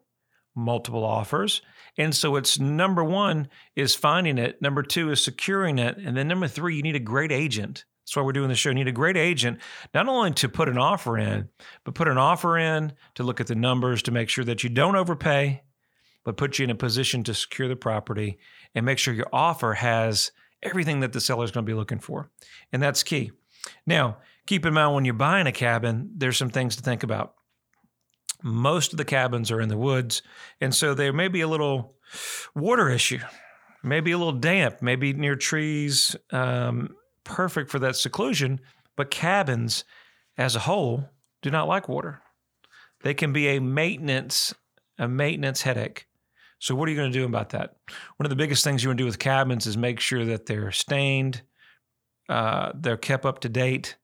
multiple 0.54 1.04
offers. 1.04 1.62
And 1.98 2.14
so 2.14 2.36
it's 2.36 2.58
number 2.58 3.04
one 3.04 3.48
is 3.76 3.94
finding 3.94 4.38
it, 4.38 4.60
number 4.62 4.82
two 4.82 5.10
is 5.10 5.22
securing 5.22 5.78
it, 5.78 5.98
and 5.98 6.16
then 6.16 6.28
number 6.28 6.48
three, 6.48 6.76
you 6.76 6.82
need 6.82 6.96
a 6.96 7.00
great 7.00 7.32
agent. 7.32 7.84
That's 8.04 8.16
why 8.16 8.22
we're 8.22 8.32
doing 8.32 8.48
the 8.48 8.54
show. 8.54 8.70
You 8.70 8.74
need 8.74 8.88
a 8.88 8.92
great 8.92 9.16
agent, 9.16 9.58
not 9.94 10.08
only 10.08 10.32
to 10.32 10.48
put 10.48 10.68
an 10.68 10.78
offer 10.78 11.18
in, 11.18 11.48
but 11.84 11.94
put 11.94 12.08
an 12.08 12.18
offer 12.18 12.58
in 12.58 12.94
to 13.14 13.22
look 13.22 13.40
at 13.40 13.46
the 13.46 13.54
numbers 13.54 14.02
to 14.02 14.10
make 14.10 14.28
sure 14.28 14.44
that 14.44 14.64
you 14.64 14.70
don't 14.70 14.96
overpay, 14.96 15.62
but 16.24 16.36
put 16.36 16.58
you 16.58 16.64
in 16.64 16.70
a 16.70 16.74
position 16.74 17.22
to 17.24 17.34
secure 17.34 17.68
the 17.68 17.76
property 17.76 18.38
and 18.74 18.84
make 18.84 18.98
sure 18.98 19.14
your 19.14 19.28
offer 19.32 19.74
has 19.74 20.32
everything 20.62 21.00
that 21.00 21.12
the 21.12 21.20
seller 21.20 21.44
is 21.44 21.50
going 21.50 21.64
to 21.64 21.70
be 21.70 21.76
looking 21.76 21.98
for. 21.98 22.30
And 22.72 22.82
that's 22.82 23.02
key. 23.02 23.32
Now, 23.86 24.18
keep 24.46 24.66
in 24.66 24.74
mind 24.74 24.94
when 24.94 25.04
you're 25.04 25.14
buying 25.14 25.46
a 25.46 25.52
cabin, 25.52 26.10
there's 26.16 26.36
some 26.36 26.50
things 26.50 26.76
to 26.76 26.82
think 26.82 27.02
about. 27.02 27.34
Most 28.42 28.92
of 28.92 28.96
the 28.96 29.04
cabins 29.04 29.50
are 29.50 29.60
in 29.60 29.68
the 29.68 29.78
woods, 29.78 30.22
and 30.60 30.74
so 30.74 30.94
there 30.94 31.12
may 31.12 31.28
be 31.28 31.42
a 31.42 31.48
little 31.48 31.94
water 32.56 32.90
issue, 32.90 33.20
maybe 33.84 34.10
a 34.10 34.18
little 34.18 34.32
damp, 34.32 34.82
maybe 34.82 35.12
near 35.12 35.36
trees, 35.36 36.16
um, 36.32 36.96
perfect 37.22 37.70
for 37.70 37.78
that 37.78 37.94
seclusion. 37.94 38.60
But 38.96 39.12
cabins 39.12 39.84
as 40.36 40.56
a 40.56 40.60
whole 40.60 41.08
do 41.40 41.50
not 41.50 41.68
like 41.68 41.88
water. 41.88 42.20
They 43.02 43.14
can 43.14 43.32
be 43.32 43.48
a 43.48 43.60
maintenance 43.60 44.54
a 44.98 45.08
maintenance 45.08 45.62
headache. 45.62 46.06
So 46.62 46.76
what 46.76 46.88
are 46.88 46.92
you 46.92 46.96
going 46.96 47.10
to 47.10 47.18
do 47.18 47.24
about 47.24 47.50
that? 47.50 47.74
One 48.18 48.24
of 48.24 48.30
the 48.30 48.36
biggest 48.36 48.62
things 48.62 48.84
you 48.84 48.88
want 48.88 48.98
to 48.98 49.02
do 49.02 49.06
with 49.06 49.18
cabins 49.18 49.66
is 49.66 49.76
make 49.76 49.98
sure 49.98 50.24
that 50.26 50.46
they're 50.46 50.70
stained, 50.70 51.42
uh, 52.28 52.70
they're 52.76 52.96
kept 52.96 53.26
up 53.26 53.40
to 53.40 53.48
date, 53.48 53.96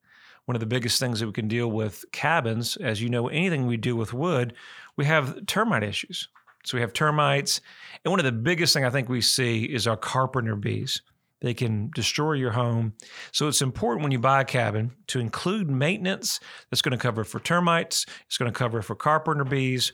one 0.46 0.56
of 0.56 0.60
the 0.60 0.66
biggest 0.66 0.98
things 0.98 1.20
that 1.20 1.26
we 1.26 1.32
can 1.32 1.46
deal 1.46 1.70
with 1.70 2.04
cabins, 2.10 2.76
as 2.78 3.00
you 3.00 3.10
know, 3.10 3.28
anything 3.28 3.68
we 3.68 3.76
do 3.76 3.94
with 3.94 4.12
wood, 4.12 4.54
we 4.96 5.04
have 5.04 5.46
termite 5.46 5.84
issues. 5.84 6.26
So 6.64 6.76
we 6.76 6.80
have 6.80 6.92
termites. 6.92 7.60
And 8.04 8.10
one 8.10 8.18
of 8.18 8.24
the 8.24 8.32
biggest 8.32 8.74
thing 8.74 8.84
I 8.84 8.90
think 8.90 9.08
we 9.08 9.20
see 9.20 9.62
is 9.62 9.86
our 9.86 9.96
carpenter 9.96 10.56
bees. 10.56 11.00
They 11.40 11.54
can 11.54 11.90
destroy 11.94 12.32
your 12.32 12.50
home. 12.50 12.94
So 13.30 13.46
it's 13.46 13.62
important 13.62 14.02
when 14.02 14.10
you 14.10 14.18
buy 14.18 14.40
a 14.40 14.44
cabin 14.44 14.90
to 15.06 15.20
include 15.20 15.70
maintenance 15.70 16.40
that's 16.70 16.82
going 16.82 16.98
to 16.98 16.98
cover 16.98 17.22
for 17.22 17.38
termites, 17.38 18.04
it's 18.26 18.36
going 18.36 18.52
to 18.52 18.58
cover 18.58 18.82
for 18.82 18.96
carpenter 18.96 19.44
bees, 19.44 19.92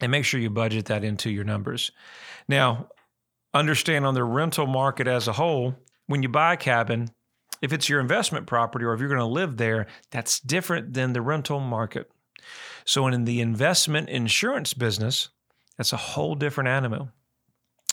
and 0.00 0.10
make 0.10 0.24
sure 0.24 0.40
you 0.40 0.50
budget 0.50 0.86
that 0.86 1.04
into 1.04 1.30
your 1.30 1.44
numbers. 1.44 1.92
Now, 2.48 2.88
understand 3.52 4.06
on 4.06 4.14
the 4.14 4.24
rental 4.24 4.66
market 4.66 5.06
as 5.06 5.28
a 5.28 5.32
whole, 5.32 5.74
when 6.06 6.22
you 6.22 6.28
buy 6.28 6.54
a 6.54 6.56
cabin, 6.56 7.10
if 7.62 7.72
it's 7.72 7.88
your 7.88 8.00
investment 8.00 8.46
property 8.46 8.84
or 8.84 8.94
if 8.94 9.00
you're 9.00 9.08
going 9.08 9.20
to 9.20 9.26
live 9.26 9.56
there, 9.56 9.86
that's 10.10 10.40
different 10.40 10.94
than 10.94 11.12
the 11.12 11.20
rental 11.20 11.60
market. 11.60 12.10
So, 12.84 13.06
in 13.06 13.24
the 13.24 13.40
investment 13.40 14.08
insurance 14.08 14.72
business, 14.72 15.28
that's 15.76 15.92
a 15.92 15.98
whole 15.98 16.34
different 16.34 16.68
animal. 16.68 17.10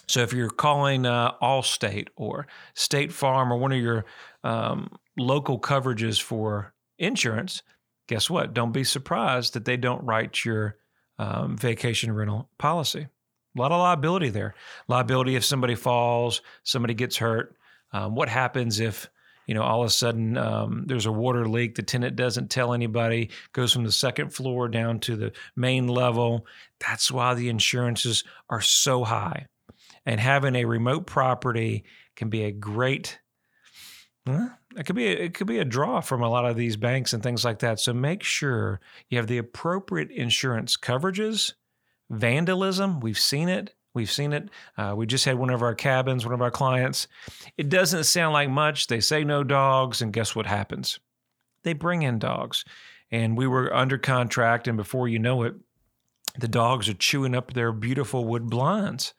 So, 0.08 0.22
if 0.22 0.32
you're 0.32 0.50
calling 0.50 1.06
uh, 1.06 1.34
Allstate 1.42 2.08
or 2.16 2.48
State 2.74 3.12
Farm 3.12 3.52
or 3.52 3.58
one 3.58 3.74
of 3.74 3.80
your 3.80 4.06
um, 4.46 4.90
local 5.18 5.60
coverages 5.60 6.22
for 6.22 6.74
insurance, 6.98 7.62
guess 8.08 8.30
what? 8.30 8.54
Don't 8.54 8.72
be 8.72 8.86
surprised 8.86 9.54
that 9.54 9.66
they 9.66 9.76
don't 9.76 10.04
write 10.06 10.46
your 10.46 10.78
um, 11.20 11.58
vacation 11.58 12.12
rental 12.12 12.50
policy. 12.58 13.08
A 13.56 13.60
lot 13.60 13.72
of 13.72 13.80
liability 13.80 14.30
there. 14.30 14.54
Liability 14.88 15.36
if 15.36 15.44
somebody 15.44 15.76
falls, 15.76 16.42
somebody 16.64 16.94
gets 16.94 17.18
hurt. 17.18 17.56
Um, 17.92 18.16
what 18.16 18.30
happens 18.30 18.80
if 18.80 19.10
you 19.48 19.54
know, 19.54 19.64
all 19.64 19.82
of 19.82 19.88
a 19.88 19.90
sudden 19.90 20.38
um, 20.38 20.84
there's 20.88 21.06
a 21.06 21.12
water 21.12 21.48
leak. 21.48 21.76
The 21.76 21.82
tenant 21.82 22.18
doesn't 22.18 22.52
tell 22.52 22.74
anybody, 22.74 23.30
goes 23.54 23.72
from 23.72 23.86
the 23.86 23.92
second 23.92 24.32
floor 24.32 24.68
down 24.68 25.00
to 25.02 25.16
the 25.16 25.32
main 25.56 25.88
level. 25.88 26.46
That's 26.86 27.10
why 27.10 27.34
the 27.34 27.48
insurances 27.48 28.26
are 28.50 28.62
so 28.62 29.06
high. 29.06 29.48
And 30.06 30.20
having 30.20 30.56
a 30.56 30.66
remote 30.66 31.08
property 31.08 31.86
can 32.16 32.30
be 32.30 32.44
a 32.44 32.52
great, 32.52 33.20
it 34.76 34.86
could 34.86 34.96
be 34.96 35.08
a, 35.08 35.12
it 35.12 35.34
could 35.34 35.48
be 35.48 35.60
a 35.60 35.66
draw 35.66 36.02
from 36.02 36.22
a 36.22 36.30
lot 36.30 36.46
of 36.46 36.58
these 36.58 36.76
banks 36.76 37.14
and 37.14 37.24
things 37.24 37.46
like 37.46 37.60
that. 37.60 37.80
So 37.80 37.94
make 37.94 38.24
sure 38.24 38.80
you 39.10 39.18
have 39.18 39.28
the 39.28 39.38
appropriate 39.38 40.12
insurance 40.12 40.76
coverages. 40.78 41.54
Vandalism, 42.10 43.00
we've 43.00 43.20
seen 43.20 43.50
it. 43.50 43.74
We've 43.94 44.12
seen 44.12 44.32
it. 44.32 44.50
Uh, 44.78 44.94
we 44.96 45.08
just 45.08 45.26
had 45.26 45.40
one 45.40 45.50
of 45.50 45.64
our 45.64 45.74
cabins, 45.74 46.24
one 46.24 46.34
of 46.34 46.42
our 46.42 46.52
clients. 46.52 47.08
It 47.58 47.70
doesn't 47.70 48.04
sound 48.04 48.34
like 48.34 48.50
much. 48.50 48.88
They 48.88 49.00
say 49.00 49.24
no 49.24 49.44
dogs, 49.44 50.02
and 50.02 50.14
guess 50.14 50.36
what 50.36 50.46
happens? 50.46 51.00
They 51.64 51.74
bring 51.74 52.04
in 52.04 52.20
dogs. 52.20 52.64
And 53.10 53.36
we 53.36 53.48
were 53.48 53.74
under 53.74 53.98
contract, 53.98 54.68
and 54.68 54.78
before 54.78 55.08
you 55.08 55.18
know 55.18 55.44
it, 55.44 55.56
the 56.38 56.48
dogs 56.48 56.88
are 56.88 56.94
chewing 56.94 57.34
up 57.34 57.54
their 57.54 57.72
beautiful 57.72 58.26
wood 58.26 58.48
blinds. 58.48 59.14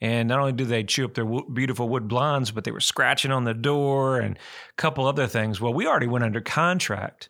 And 0.00 0.28
not 0.28 0.40
only 0.40 0.52
do 0.52 0.64
they 0.64 0.84
chew 0.84 1.04
up 1.04 1.14
their 1.14 1.24
w- 1.24 1.48
beautiful 1.50 1.88
wood 1.88 2.08
blinds, 2.08 2.50
but 2.50 2.64
they 2.64 2.70
were 2.70 2.80
scratching 2.80 3.30
on 3.30 3.44
the 3.44 3.54
door 3.54 4.18
and 4.20 4.36
a 4.36 4.72
couple 4.76 5.06
other 5.06 5.26
things. 5.26 5.60
Well, 5.60 5.74
we 5.74 5.86
already 5.86 6.06
went 6.06 6.24
under 6.24 6.40
contract. 6.40 7.28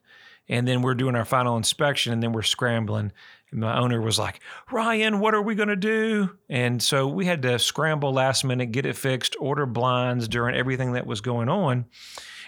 And 0.49 0.69
then 0.69 0.83
we're 0.83 0.95
doing 0.95 1.15
our 1.15 1.25
final 1.25 1.57
inspection 1.57 2.13
and 2.13 2.23
then 2.23 2.33
we're 2.33 2.43
scrambling. 2.43 3.13
And 3.51 3.61
my 3.61 3.79
owner 3.79 4.01
was 4.01 4.19
like, 4.19 4.41
Ryan, 4.71 5.21
what 5.21 5.35
are 5.35 5.41
we 5.41 5.55
going 5.55 5.69
to 5.69 5.77
do? 5.77 6.37
And 6.51 6.83
so 6.83 7.07
we 7.07 7.25
had 7.25 7.43
to 7.43 7.59
scramble 7.59 8.13
last 8.13 8.45
minute, 8.45 8.73
get 8.73 8.85
it 8.85 8.97
fixed, 8.97 9.37
order 9.41 9.65
blinds 9.65 10.29
during 10.29 10.55
everything 10.55 10.93
that 10.93 11.07
was 11.07 11.21
going 11.21 11.49
on. 11.49 11.87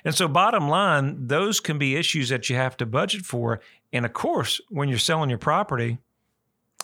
And 0.05 0.15
so, 0.15 0.29
bottom 0.29 0.69
line, 0.69 1.27
those 1.27 1.59
can 1.59 1.79
be 1.79 1.97
issues 1.97 2.29
that 2.29 2.49
you 2.49 2.57
have 2.57 2.77
to 2.77 2.87
budget 2.87 3.23
for. 3.23 3.61
And 3.93 4.05
of 4.05 4.13
course, 4.13 4.61
when 4.69 4.89
you're 4.89 4.99
selling 4.99 5.31
your 5.31 5.39
property 5.39 5.99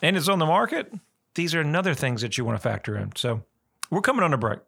and 0.03 0.17
it's 0.17 0.29
on 0.29 0.39
the 0.39 0.47
market, 0.47 0.93
these 1.35 1.55
are 1.55 1.61
another 1.61 1.95
things 1.95 2.23
that 2.23 2.37
you 2.37 2.45
want 2.45 2.59
to 2.59 2.63
factor 2.63 2.97
in. 2.97 3.15
So, 3.17 3.43
we're 3.91 4.01
coming 4.01 4.23
on 4.23 4.33
a 4.33 4.39
break. 4.39 4.61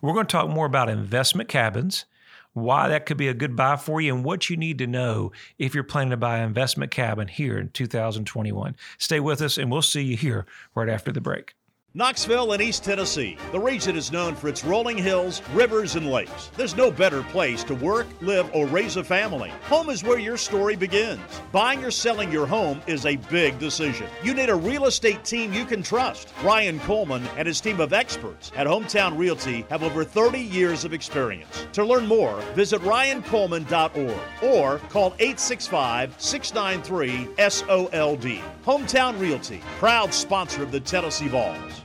We're 0.00 0.14
going 0.14 0.26
to 0.26 0.32
talk 0.32 0.48
more 0.48 0.66
about 0.66 0.88
investment 0.88 1.48
cabins 1.48 2.06
why 2.54 2.88
that 2.88 3.06
could 3.06 3.16
be 3.16 3.28
a 3.28 3.34
good 3.34 3.56
buy 3.56 3.76
for 3.76 4.00
you, 4.00 4.14
and 4.14 4.24
what 4.24 4.50
you 4.50 4.56
need 4.56 4.78
to 4.78 4.86
know 4.86 5.32
if 5.58 5.74
you're 5.74 5.84
planning 5.84 6.10
to 6.10 6.16
buy 6.16 6.38
an 6.38 6.44
investment 6.44 6.90
cabin 6.90 7.28
here 7.28 7.58
in 7.58 7.70
2021. 7.70 8.76
Stay 8.98 9.20
with 9.20 9.40
us, 9.40 9.58
and 9.58 9.70
we'll 9.70 9.82
see 9.82 10.02
you 10.02 10.16
here 10.16 10.46
right 10.74 10.88
after 10.88 11.12
the 11.12 11.20
break. 11.20 11.54
Knoxville 11.94 12.52
and 12.52 12.62
East 12.62 12.84
Tennessee. 12.84 13.36
The 13.50 13.60
region 13.60 13.96
is 13.96 14.10
known 14.10 14.34
for 14.34 14.48
its 14.48 14.64
rolling 14.64 14.96
hills, 14.96 15.42
rivers, 15.52 15.94
and 15.94 16.10
lakes. 16.10 16.50
There's 16.56 16.74
no 16.74 16.90
better 16.90 17.22
place 17.24 17.62
to 17.64 17.74
work, 17.74 18.06
live, 18.22 18.48
or 18.54 18.66
raise 18.66 18.96
a 18.96 19.04
family. 19.04 19.52
Home 19.64 19.90
is 19.90 20.02
where 20.02 20.18
your 20.18 20.38
story 20.38 20.74
begins. 20.74 21.20
Buying 21.52 21.84
or 21.84 21.90
selling 21.90 22.32
your 22.32 22.46
home 22.46 22.80
is 22.86 23.04
a 23.04 23.16
big 23.16 23.58
decision. 23.58 24.06
You 24.22 24.32
need 24.32 24.48
a 24.48 24.54
real 24.54 24.86
estate 24.86 25.22
team 25.22 25.52
you 25.52 25.66
can 25.66 25.82
trust. 25.82 26.32
Ryan 26.42 26.80
Coleman 26.80 27.28
and 27.36 27.46
his 27.46 27.60
team 27.60 27.78
of 27.78 27.92
experts 27.92 28.52
at 28.56 28.66
Hometown 28.66 29.18
Realty 29.18 29.66
have 29.68 29.82
over 29.82 30.02
30 30.02 30.40
years 30.40 30.86
of 30.86 30.94
experience. 30.94 31.66
To 31.74 31.84
learn 31.84 32.06
more, 32.06 32.40
visit 32.54 32.80
ryancoleman.org 32.80 34.18
or 34.42 34.78
call 34.88 35.14
865 35.18 36.14
693 36.16 37.28
SOLD. 37.50 38.40
Hometown 38.64 39.20
Realty, 39.20 39.60
proud 39.78 40.14
sponsor 40.14 40.62
of 40.62 40.72
the 40.72 40.80
Tennessee 40.80 41.28
Vols. 41.28 41.81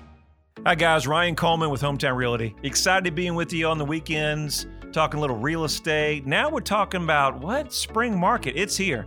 Hi, 0.66 0.74
guys. 0.74 1.06
Ryan 1.06 1.36
Coleman 1.36 1.70
with 1.70 1.82
Hometown 1.82 2.16
Realty. 2.16 2.56
Excited 2.64 3.06
to 3.06 3.12
being 3.12 3.36
with 3.36 3.54
you 3.54 3.68
on 3.68 3.78
the 3.78 3.86
weekends, 3.86 4.66
talking 4.92 5.20
a 5.20 5.22
little 5.22 5.38
real 5.38 5.66
estate. 5.66 6.26
Now 6.26 6.50
we're 6.50 6.62
talking 6.62 7.04
about 7.04 7.40
what? 7.40 7.72
Spring 7.72 8.20
market. 8.20 8.56
It's 8.58 8.76
here. 8.76 9.06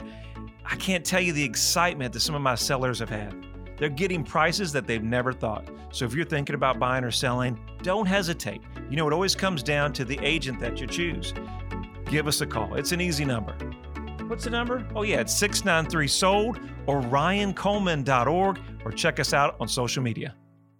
I 0.65 0.77
can't 0.77 1.05
tell 1.05 1.21
you 1.21 1.33
the 1.33 1.43
excitement 1.43 2.13
that 2.13 2.21
some 2.21 2.37
of 2.37 2.41
my 2.41 2.55
sellers 2.55 3.01
have 3.01 3.11
had. 3.11 3.35
They're 3.79 3.89
getting 3.89 4.23
prices 4.23 4.73
that 4.73 4.87
they've 4.87 5.03
never 5.03 5.33
thought. 5.33 5.69
So 5.91 6.05
if 6.05 6.15
you're 6.15 6.25
thinking 6.25 6.55
about 6.55 6.79
buying 6.79 7.03
or 7.03 7.11
selling, 7.11 7.59
don't 7.83 8.07
hesitate. 8.07 8.63
You 8.89 8.97
know, 8.97 9.09
it 9.09 9.13
always 9.13 9.35
comes 9.35 9.63
down 9.63 9.93
to 9.95 10.05
the 10.05 10.19
agent 10.23 10.61
that 10.61 10.81
you 10.81 10.87
choose. 10.87 11.35
Give 12.07 12.29
us 12.29 12.41
a 12.41 12.47
call. 12.47 12.77
It's 12.77 12.93
an 12.93 13.01
easy 13.01 13.25
number. 13.25 13.55
What's 14.29 14.45
the 14.45 14.51
number? 14.51 14.87
Oh, 14.95 15.03
yeah, 15.03 15.21
it's 15.21 15.37
693 15.37 16.07
sold 16.07 16.61
or 16.87 17.01
ryancoleman.org 17.03 18.61
or 18.85 18.93
check 18.93 19.19
us 19.19 19.35
out 19.35 19.57
on 19.59 19.67
social 19.67 20.03
media. 20.03 20.37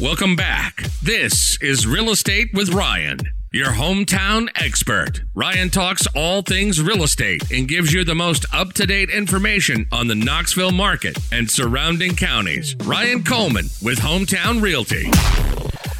Welcome 0.00 0.34
back. 0.34 0.82
This 1.02 1.56
is 1.62 1.86
Real 1.86 2.10
Estate 2.10 2.48
with 2.52 2.74
Ryan, 2.74 3.18
your 3.52 3.68
hometown 3.68 4.48
expert. 4.56 5.22
Ryan 5.34 5.70
talks 5.70 6.04
all 6.16 6.42
things 6.42 6.82
real 6.82 7.04
estate 7.04 7.48
and 7.52 7.68
gives 7.68 7.92
you 7.92 8.04
the 8.04 8.14
most 8.14 8.44
up 8.52 8.72
to 8.72 8.86
date 8.86 9.08
information 9.08 9.86
on 9.92 10.08
the 10.08 10.16
Knoxville 10.16 10.72
market 10.72 11.16
and 11.30 11.48
surrounding 11.48 12.16
counties. 12.16 12.74
Ryan 12.84 13.22
Coleman 13.22 13.66
with 13.82 14.00
Hometown 14.00 14.60
Realty. 14.60 15.06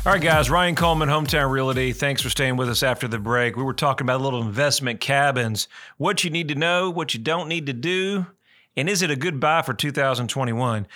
All 0.05 0.13
right, 0.13 0.21
guys, 0.21 0.51
Ryan 0.51 0.75
Coleman, 0.75 1.09
Hometown 1.09 1.51
Realty. 1.53 1.93
Thanks 1.93 2.21
for 2.21 2.31
staying 2.31 2.57
with 2.57 2.69
us 2.69 2.83
after 2.83 3.07
the 3.07 3.21
break. 3.21 3.57
We 3.57 3.63
were 3.63 3.75
talking 3.75 4.05
about 4.05 4.21
little 4.21 4.43
investment 4.43 5.01
cabins, 5.01 5.69
what 5.99 6.25
you 6.25 6.31
need 6.31 6.49
to 6.49 6.57
know, 6.57 6.91
what 6.91 7.15
you 7.15 7.21
don't 7.21 7.49
need 7.49 7.67
to 7.67 7.73
do, 7.73 8.27
and 8.77 8.89
is 8.89 9.03
it 9.03 9.13
a 9.13 9.17
good 9.17 9.39
buy 9.39 9.63
for 9.63 9.73
2021? 9.73 10.89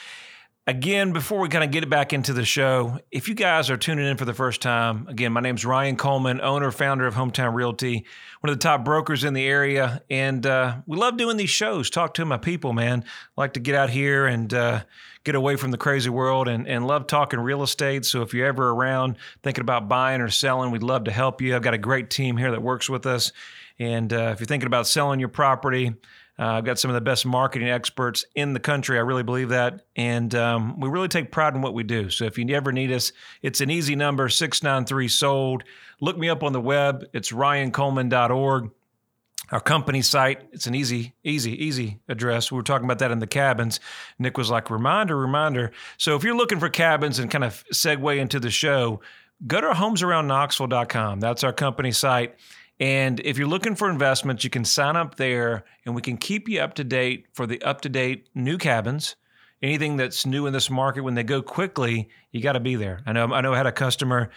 Again, 0.69 1.15
before 1.15 1.39
we 1.39 1.49
kind 1.49 1.65
of 1.65 1.71
get 1.71 1.83
it 1.83 1.89
back 1.89 2.13
into 2.13 2.35
the 2.35 2.45
show, 2.45 2.99
if 3.11 3.27
you 3.27 3.35
guys 3.35 3.71
are 3.71 3.79
tuning 3.79 4.07
in 4.07 4.19
for 4.19 4.27
the 4.27 4.35
first 4.35 4.61
time, 4.61 5.09
again, 5.09 5.33
my 5.33 5.41
name 5.41 5.55
is 5.55 5.65
Ryan 5.65 5.97
Coleman, 5.97 6.43
owner, 6.43 6.71
founder 6.71 7.07
of 7.07 7.15
Hometown 7.15 7.55
Realty, 7.55 8.05
one 8.41 8.51
of 8.51 8.59
the 8.59 8.63
top 8.63 8.85
brokers 8.85 9.25
in 9.25 9.33
the 9.33 9.47
area. 9.47 10.03
And 10.11 10.45
uh, 10.45 10.77
we 10.85 10.99
love 10.99 11.17
doing 11.17 11.39
these 11.39 11.49
shows, 11.49 11.89
talk 11.89 12.13
to 12.15 12.27
my 12.27 12.37
people, 12.37 12.75
man. 12.75 13.07
like 13.35 13.55
to 13.55 13.61
get 13.61 13.77
out 13.77 13.89
here 13.89 14.27
and 14.27 14.53
uh, 14.53 14.83
get 15.25 15.35
away 15.35 15.57
from 15.57 15.71
the 15.71 15.79
crazy 15.79 16.11
world 16.11 16.49
and, 16.49 16.69
and 16.69 16.87
love 16.87 17.07
talking 17.07 17.41
real 17.41 17.63
estate. 17.63 18.05
So 18.05 18.21
if 18.21 18.35
you're 18.35 18.47
ever 18.47 18.69
around 18.69 19.17
thinking 19.43 19.63
about 19.63 19.89
buying 19.89 20.21
or 20.21 20.29
selling, 20.29 20.71
we'd 20.71 20.83
love 20.83 21.05
to 21.05 21.11
help 21.11 21.41
you. 21.41 21.57
I've 21.57 21.63
got 21.63 21.73
a 21.73 21.79
great 21.79 22.11
team 22.11 22.37
here 22.37 22.51
that 22.51 22.61
works 22.61 22.91
with 22.91 23.07
us. 23.07 23.33
And 23.79 24.13
uh, 24.13 24.33
if 24.35 24.41
you're 24.41 24.47
thinking 24.47 24.67
about 24.67 24.87
selling 24.87 25.19
your 25.19 25.31
property, 25.31 25.95
I've 26.39 26.65
got 26.65 26.79
some 26.79 26.91
of 26.91 26.95
the 26.95 27.01
best 27.01 27.27
marketing 27.27 27.69
experts 27.69 28.25
in 28.35 28.53
the 28.53 28.61
country. 28.61 28.97
I 28.97 29.01
really 29.01 29.25
believe 29.25 29.49
that. 29.49 29.83
And 29.97 30.33
um, 30.35 30.79
we 30.79 30.89
really 30.89 31.09
take 31.09 31.33
pride 31.33 31.55
in 31.55 31.63
what 31.63 31.75
we 31.75 31.83
do. 31.83 32.11
So 32.11 32.25
if 32.27 32.39
you 32.39 32.49
ever 32.55 32.71
need 32.71 32.93
us, 32.93 33.13
it's 33.43 33.61
an 33.61 33.71
easy 33.71 33.97
number 33.97 34.29
693 34.29 35.09
sold. 35.09 35.65
Look 36.01 36.17
me 36.17 36.29
up 36.29 36.45
on 36.45 36.53
the 36.53 36.61
web. 36.61 37.05
It's 37.13 37.33
ryancoleman.org. 37.33 38.71
Our 39.51 39.61
company 39.61 40.03
site, 40.03 40.47
it's 40.53 40.67
an 40.67 40.75
easy, 40.75 41.15
easy, 41.25 41.53
easy 41.65 42.01
address. 42.09 42.53
We 42.53 42.57
were 42.57 42.63
talking 42.63 42.85
about 42.85 42.99
that 42.99 43.11
in 43.11 43.19
the 43.19 43.27
cabins. 43.27 43.81
Nick 44.19 44.37
was 44.37 44.51
like, 44.51 44.71
reminder, 44.71 45.17
reminder. 45.17 45.73
So 45.97 46.15
if 46.17 46.23
you're 46.23 46.37
looking 46.37 46.61
for 46.61 46.69
cabins 46.69 47.19
and 47.19 47.31
kind 47.31 47.45
of 47.45 47.65
segue 47.73 48.19
into 48.19 48.39
the 48.41 48.51
show, 48.51 49.01
go 49.47 49.61
to 49.61 49.69
homesaroundknoxville.com. 49.69 51.21
That's 51.21 51.45
our 51.45 51.55
company 51.55 51.93
site. 51.93 52.35
And 52.81 53.21
if 53.21 53.39
you're 53.39 53.49
looking 53.49 53.75
for 53.75 53.91
investments, 53.91 54.45
you 54.45 54.51
can 54.51 54.65
sign 54.65 54.97
up 54.97 55.17
there 55.17 55.65
and 55.85 55.95
we 55.95 56.03
can 56.03 56.17
keep 56.17 56.49
you 56.49 56.61
up 56.61 56.75
to 56.75 56.85
date 56.85 57.27
for 57.33 57.47
the 57.47 57.61
up 57.63 57.81
to 57.83 57.89
date 57.89 58.29
new 58.35 58.57
cabins. 58.57 59.17
Anything 59.61 59.97
that's 59.97 60.25
new 60.25 60.47
in 60.47 60.53
this 60.53 60.71
market, 60.71 61.01
when 61.01 61.15
they 61.15 61.25
go 61.25 61.43
quickly, 61.43 62.09
you 62.31 62.41
got 62.41 62.53
to 62.53 62.61
be 62.61 62.77
there. 62.77 63.01
I 63.07 63.13
know, 63.13 63.33
I 63.33 63.41
know 63.41 63.53
I 63.53 63.57
had 63.57 63.67
a 63.67 63.73
customer, 63.73 64.31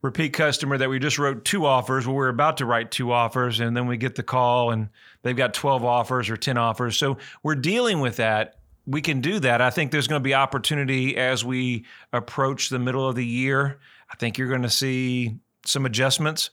repeat 0.00 0.32
customer, 0.32 0.78
that 0.78 0.88
we 0.88 0.98
just 0.98 1.18
wrote 1.18 1.44
two 1.44 1.66
offers. 1.66 2.06
Well, 2.06 2.16
we 2.16 2.24
are 2.24 2.30
about 2.30 2.56
to 2.56 2.66
write 2.66 2.90
two 2.90 3.12
offers, 3.12 3.60
and 3.60 3.76
then 3.76 3.86
we 3.86 3.98
get 3.98 4.14
the 4.14 4.22
call 4.22 4.70
and 4.70 4.88
they've 5.22 5.36
got 5.36 5.52
12 5.52 5.84
offers 5.84 6.30
or 6.30 6.38
10 6.38 6.56
offers. 6.56 6.96
So 6.96 7.18
we're 7.42 7.56
dealing 7.56 8.00
with 8.00 8.16
that. 8.16 8.54
We 8.86 9.02
can 9.02 9.20
do 9.20 9.38
that. 9.40 9.60
I 9.60 9.68
think 9.68 9.92
there's 9.92 10.08
going 10.08 10.20
to 10.20 10.24
be 10.24 10.32
opportunity 10.32 11.18
as 11.18 11.44
we 11.44 11.84
approach 12.10 12.70
the 12.70 12.78
middle 12.78 13.06
of 13.06 13.14
the 13.14 13.26
year. 13.26 13.78
I 14.10 14.16
think 14.16 14.38
you're 14.38 14.48
going 14.48 14.62
to 14.62 14.70
see 14.70 15.36
some 15.66 15.84
adjustments. 15.84 16.48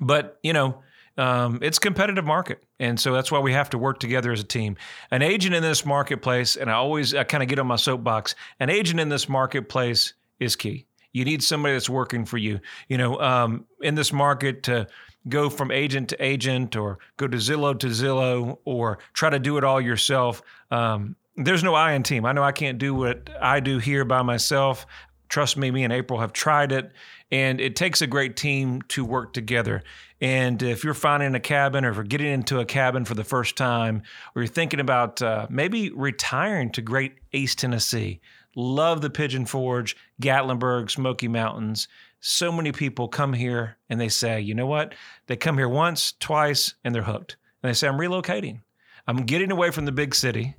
But, 0.00 0.38
you 0.42 0.52
know, 0.52 0.82
um, 1.18 1.60
it's 1.62 1.78
competitive 1.78 2.24
market. 2.24 2.62
And 2.78 3.00
so 3.00 3.12
that's 3.14 3.32
why 3.32 3.38
we 3.38 3.52
have 3.52 3.70
to 3.70 3.78
work 3.78 4.00
together 4.00 4.32
as 4.32 4.40
a 4.40 4.44
team. 4.44 4.76
An 5.10 5.22
agent 5.22 5.54
in 5.54 5.62
this 5.62 5.86
marketplace, 5.86 6.56
and 6.56 6.70
I 6.70 6.74
always 6.74 7.14
I 7.14 7.24
kind 7.24 7.42
of 7.42 7.48
get 7.48 7.58
on 7.58 7.66
my 7.66 7.76
soapbox, 7.76 8.34
an 8.60 8.68
agent 8.68 9.00
in 9.00 9.08
this 9.08 9.28
marketplace 9.28 10.12
is 10.38 10.56
key. 10.56 10.86
You 11.12 11.24
need 11.24 11.42
somebody 11.42 11.74
that's 11.74 11.88
working 11.88 12.26
for 12.26 12.36
you. 12.36 12.60
You 12.88 12.98
know, 12.98 13.18
um, 13.20 13.64
in 13.80 13.94
this 13.94 14.12
market 14.12 14.62
to 14.64 14.86
go 15.28 15.48
from 15.48 15.70
agent 15.70 16.10
to 16.10 16.22
agent 16.22 16.76
or 16.76 16.98
go 17.16 17.26
to 17.26 17.36
Zillow 17.38 17.78
to 17.78 17.86
Zillow 17.86 18.58
or 18.64 18.98
try 19.14 19.30
to 19.30 19.38
do 19.38 19.56
it 19.56 19.64
all 19.64 19.80
yourself. 19.80 20.42
Um, 20.70 21.16
there's 21.36 21.64
no 21.64 21.74
I 21.74 21.92
in 21.92 22.02
team. 22.02 22.24
I 22.24 22.32
know 22.32 22.42
I 22.42 22.52
can't 22.52 22.78
do 22.78 22.94
what 22.94 23.28
I 23.40 23.60
do 23.60 23.78
here 23.78 24.04
by 24.04 24.22
myself. 24.22 24.86
Trust 25.28 25.56
me, 25.56 25.70
me 25.70 25.84
and 25.84 25.92
April 25.92 26.20
have 26.20 26.32
tried 26.32 26.72
it, 26.72 26.92
and 27.30 27.60
it 27.60 27.76
takes 27.76 28.00
a 28.02 28.06
great 28.06 28.36
team 28.36 28.82
to 28.88 29.04
work 29.04 29.32
together. 29.32 29.82
And 30.20 30.62
if 30.62 30.84
you're 30.84 30.94
finding 30.94 31.34
a 31.34 31.40
cabin 31.40 31.84
or 31.84 31.90
if 31.90 31.96
you're 31.96 32.04
getting 32.04 32.32
into 32.32 32.60
a 32.60 32.64
cabin 32.64 33.04
for 33.04 33.14
the 33.14 33.24
first 33.24 33.56
time, 33.56 34.02
or 34.34 34.42
you're 34.42 34.46
thinking 34.48 34.80
about 34.80 35.20
uh, 35.20 35.46
maybe 35.50 35.90
retiring 35.90 36.70
to 36.72 36.82
Great 36.82 37.14
East 37.32 37.58
Tennessee, 37.58 38.20
love 38.54 39.00
the 39.00 39.10
Pigeon 39.10 39.46
Forge, 39.46 39.96
Gatlinburg, 40.22 40.90
Smoky 40.90 41.28
Mountains. 41.28 41.88
So 42.20 42.50
many 42.50 42.72
people 42.72 43.08
come 43.08 43.32
here 43.32 43.76
and 43.90 44.00
they 44.00 44.08
say, 44.08 44.40
you 44.40 44.54
know 44.54 44.66
what? 44.66 44.94
They 45.26 45.36
come 45.36 45.58
here 45.58 45.68
once, 45.68 46.12
twice, 46.18 46.74
and 46.82 46.94
they're 46.94 47.02
hooked. 47.02 47.36
And 47.62 47.70
they 47.70 47.74
say, 47.74 47.88
I'm 47.88 47.98
relocating. 47.98 48.60
I'm 49.06 49.26
getting 49.26 49.52
away 49.52 49.70
from 49.70 49.84
the 49.84 49.92
big 49.92 50.14
city 50.14 50.56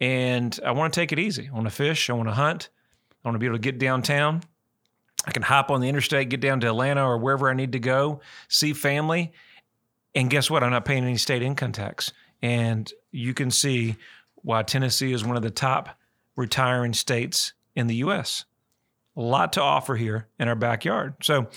and 0.00 0.58
I 0.64 0.72
want 0.72 0.92
to 0.92 1.00
take 1.00 1.12
it 1.12 1.18
easy. 1.18 1.48
I 1.50 1.54
want 1.54 1.66
to 1.66 1.70
fish. 1.70 2.10
I 2.10 2.12
want 2.12 2.28
to 2.28 2.34
hunt. 2.34 2.68
I 3.24 3.28
want 3.28 3.36
to 3.36 3.38
be 3.38 3.46
able 3.46 3.56
to 3.56 3.62
get 3.62 3.78
downtown. 3.78 4.42
I 5.26 5.30
can 5.30 5.42
hop 5.42 5.70
on 5.70 5.80
the 5.80 5.88
interstate, 5.88 6.28
get 6.28 6.40
down 6.40 6.60
to 6.60 6.66
Atlanta 6.66 7.04
or 7.04 7.16
wherever 7.18 7.48
I 7.48 7.54
need 7.54 7.72
to 7.72 7.78
go, 7.78 8.20
see 8.48 8.72
family. 8.74 9.32
And 10.14 10.28
guess 10.28 10.50
what? 10.50 10.62
I'm 10.62 10.70
not 10.70 10.84
paying 10.84 11.04
any 11.04 11.16
state 11.16 11.42
income 11.42 11.72
tax. 11.72 12.12
And 12.42 12.92
you 13.10 13.32
can 13.32 13.50
see 13.50 13.96
why 14.36 14.62
Tennessee 14.62 15.12
is 15.12 15.24
one 15.24 15.36
of 15.36 15.42
the 15.42 15.50
top 15.50 15.98
retiring 16.36 16.92
states 16.92 17.54
in 17.74 17.86
the 17.86 17.96
U.S. 17.96 18.44
A 19.16 19.20
lot 19.20 19.54
to 19.54 19.62
offer 19.62 19.96
here 19.96 20.28
in 20.38 20.48
our 20.48 20.54
backyard. 20.54 21.14
So 21.22 21.48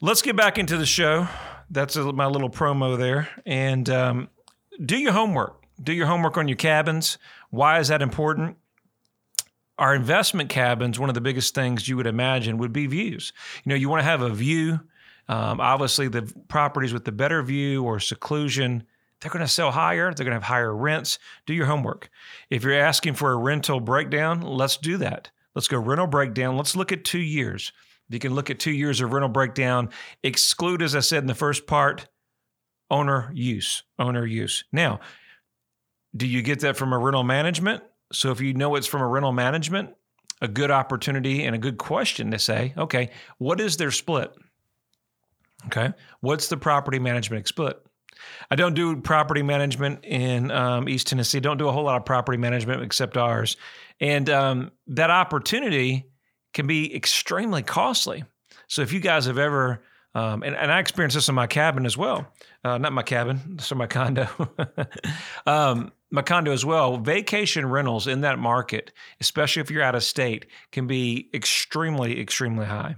let's 0.00 0.20
get 0.20 0.36
back 0.36 0.58
into 0.58 0.76
the 0.76 0.86
show. 0.86 1.26
That's 1.70 1.96
my 1.96 2.26
little 2.26 2.50
promo 2.50 2.98
there. 2.98 3.28
And 3.46 3.88
um, 3.88 4.28
do 4.84 4.96
your 4.96 5.12
homework. 5.12 5.64
Do 5.82 5.92
your 5.92 6.06
homework 6.06 6.36
on 6.36 6.48
your 6.48 6.56
cabins. 6.56 7.18
Why 7.50 7.78
is 7.78 7.88
that 7.88 8.02
important? 8.02 8.56
Our 9.78 9.94
investment 9.94 10.50
cabins, 10.50 10.98
one 10.98 11.08
of 11.08 11.14
the 11.14 11.20
biggest 11.20 11.54
things 11.54 11.88
you 11.88 11.96
would 11.96 12.06
imagine 12.06 12.58
would 12.58 12.72
be 12.72 12.86
views. 12.86 13.32
You 13.64 13.70
know, 13.70 13.76
you 13.76 13.88
want 13.88 14.00
to 14.00 14.04
have 14.04 14.22
a 14.22 14.30
view. 14.30 14.80
Um, 15.28 15.60
obviously, 15.60 16.08
the 16.08 16.22
properties 16.48 16.92
with 16.92 17.04
the 17.04 17.12
better 17.12 17.42
view 17.42 17.84
or 17.84 18.00
seclusion, 18.00 18.84
they're 19.20 19.30
going 19.30 19.44
to 19.44 19.50
sell 19.50 19.70
higher. 19.70 20.12
They're 20.12 20.24
going 20.24 20.34
to 20.34 20.40
have 20.40 20.42
higher 20.42 20.74
rents. 20.74 21.18
Do 21.46 21.54
your 21.54 21.66
homework. 21.66 22.10
If 22.50 22.64
you're 22.64 22.74
asking 22.74 23.14
for 23.14 23.32
a 23.32 23.36
rental 23.36 23.78
breakdown, 23.78 24.40
let's 24.40 24.76
do 24.76 24.96
that. 24.98 25.30
Let's 25.54 25.68
go 25.68 25.78
rental 25.78 26.06
breakdown. 26.06 26.56
Let's 26.56 26.76
look 26.76 26.92
at 26.92 27.04
two 27.04 27.20
years. 27.20 27.72
You 28.08 28.18
can 28.18 28.34
look 28.34 28.48
at 28.48 28.58
two 28.58 28.72
years 28.72 29.00
of 29.00 29.12
rental 29.12 29.28
breakdown, 29.28 29.90
exclude, 30.22 30.82
as 30.82 30.96
I 30.96 31.00
said 31.00 31.22
in 31.22 31.26
the 31.26 31.34
first 31.34 31.66
part, 31.66 32.08
owner 32.90 33.30
use. 33.34 33.82
Owner 33.98 34.24
use. 34.24 34.64
Now, 34.72 35.00
do 36.16 36.26
you 36.26 36.42
get 36.42 36.60
that 36.60 36.76
from 36.76 36.92
a 36.92 36.98
rental 36.98 37.22
management? 37.22 37.82
So 38.12 38.30
if 38.30 38.40
you 38.40 38.54
know 38.54 38.74
it's 38.76 38.86
from 38.86 39.02
a 39.02 39.06
rental 39.06 39.32
management, 39.32 39.94
a 40.40 40.48
good 40.48 40.70
opportunity 40.70 41.44
and 41.44 41.54
a 41.54 41.58
good 41.58 41.78
question 41.78 42.30
to 42.30 42.38
say, 42.38 42.72
okay, 42.76 43.10
what 43.38 43.60
is 43.60 43.76
their 43.76 43.90
split? 43.90 44.32
Okay, 45.66 45.92
what's 46.20 46.48
the 46.48 46.56
property 46.56 46.98
management 46.98 47.48
split? 47.48 47.76
I 48.50 48.56
don't 48.56 48.74
do 48.74 48.96
property 49.00 49.42
management 49.42 50.04
in 50.04 50.50
um, 50.50 50.88
East 50.88 51.08
Tennessee. 51.08 51.40
Don't 51.40 51.58
do 51.58 51.68
a 51.68 51.72
whole 51.72 51.84
lot 51.84 51.96
of 51.96 52.04
property 52.04 52.38
management 52.38 52.82
except 52.82 53.16
ours, 53.16 53.56
and 54.00 54.30
um, 54.30 54.70
that 54.86 55.10
opportunity 55.10 56.06
can 56.54 56.66
be 56.66 56.94
extremely 56.94 57.62
costly. 57.62 58.24
So 58.68 58.82
if 58.82 58.92
you 58.92 59.00
guys 59.00 59.26
have 59.26 59.38
ever 59.38 59.82
um, 60.14 60.42
and, 60.42 60.56
and 60.56 60.72
I 60.72 60.80
experienced 60.80 61.14
this 61.14 61.28
in 61.28 61.34
my 61.34 61.46
cabin 61.46 61.86
as 61.86 61.96
well. 61.96 62.26
Uh, 62.64 62.78
not 62.78 62.92
my 62.92 63.02
cabin, 63.02 63.58
so 63.60 63.74
my 63.74 63.86
condo. 63.86 64.26
um, 65.46 65.92
my 66.10 66.22
condo 66.22 66.52
as 66.52 66.64
well. 66.64 66.96
Vacation 66.96 67.66
rentals 67.66 68.06
in 68.06 68.22
that 68.22 68.38
market, 68.38 68.92
especially 69.20 69.60
if 69.60 69.70
you're 69.70 69.82
out 69.82 69.94
of 69.94 70.02
state, 70.02 70.46
can 70.72 70.86
be 70.86 71.28
extremely, 71.34 72.20
extremely 72.20 72.66
high. 72.66 72.96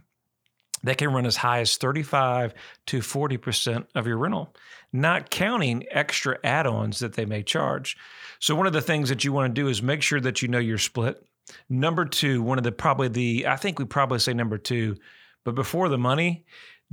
They 0.83 0.95
can 0.95 1.13
run 1.13 1.27
as 1.27 1.37
high 1.37 1.61
as 1.61 1.77
35 1.77 2.55
to 2.87 3.01
40% 3.01 3.87
of 3.95 4.07
your 4.07 4.17
rental, 4.17 4.55
not 4.93 5.31
counting 5.31 5.85
extra 5.91 6.39
add 6.43 6.67
ons 6.67 7.01
that 7.01 7.15
they 7.15 7.27
may 7.27 7.43
charge. 7.43 7.97
So, 8.39 8.55
one 8.55 8.67
of 8.67 8.73
the 8.73 8.81
things 8.81 9.11
that 9.11 9.23
you 9.23 9.33
want 9.33 9.55
to 9.55 9.61
do 9.61 9.69
is 9.69 9.83
make 9.83 10.03
sure 10.03 10.21
that 10.21 10.41
you 10.41 10.49
know 10.49 10.59
your 10.59 10.79
split. 10.79 11.23
Number 11.69 12.05
two, 12.05 12.43
one 12.43 12.59
of 12.59 12.65
the 12.65 12.73
probably 12.73 13.09
the, 13.09 13.47
I 13.47 13.57
think 13.57 13.79
we 13.79 13.85
probably 13.85 14.21
say 14.21 14.33
number 14.33 14.57
two, 14.57 14.97
but 15.45 15.55
before 15.55 15.89
the 15.89 15.99
money, 15.99 16.47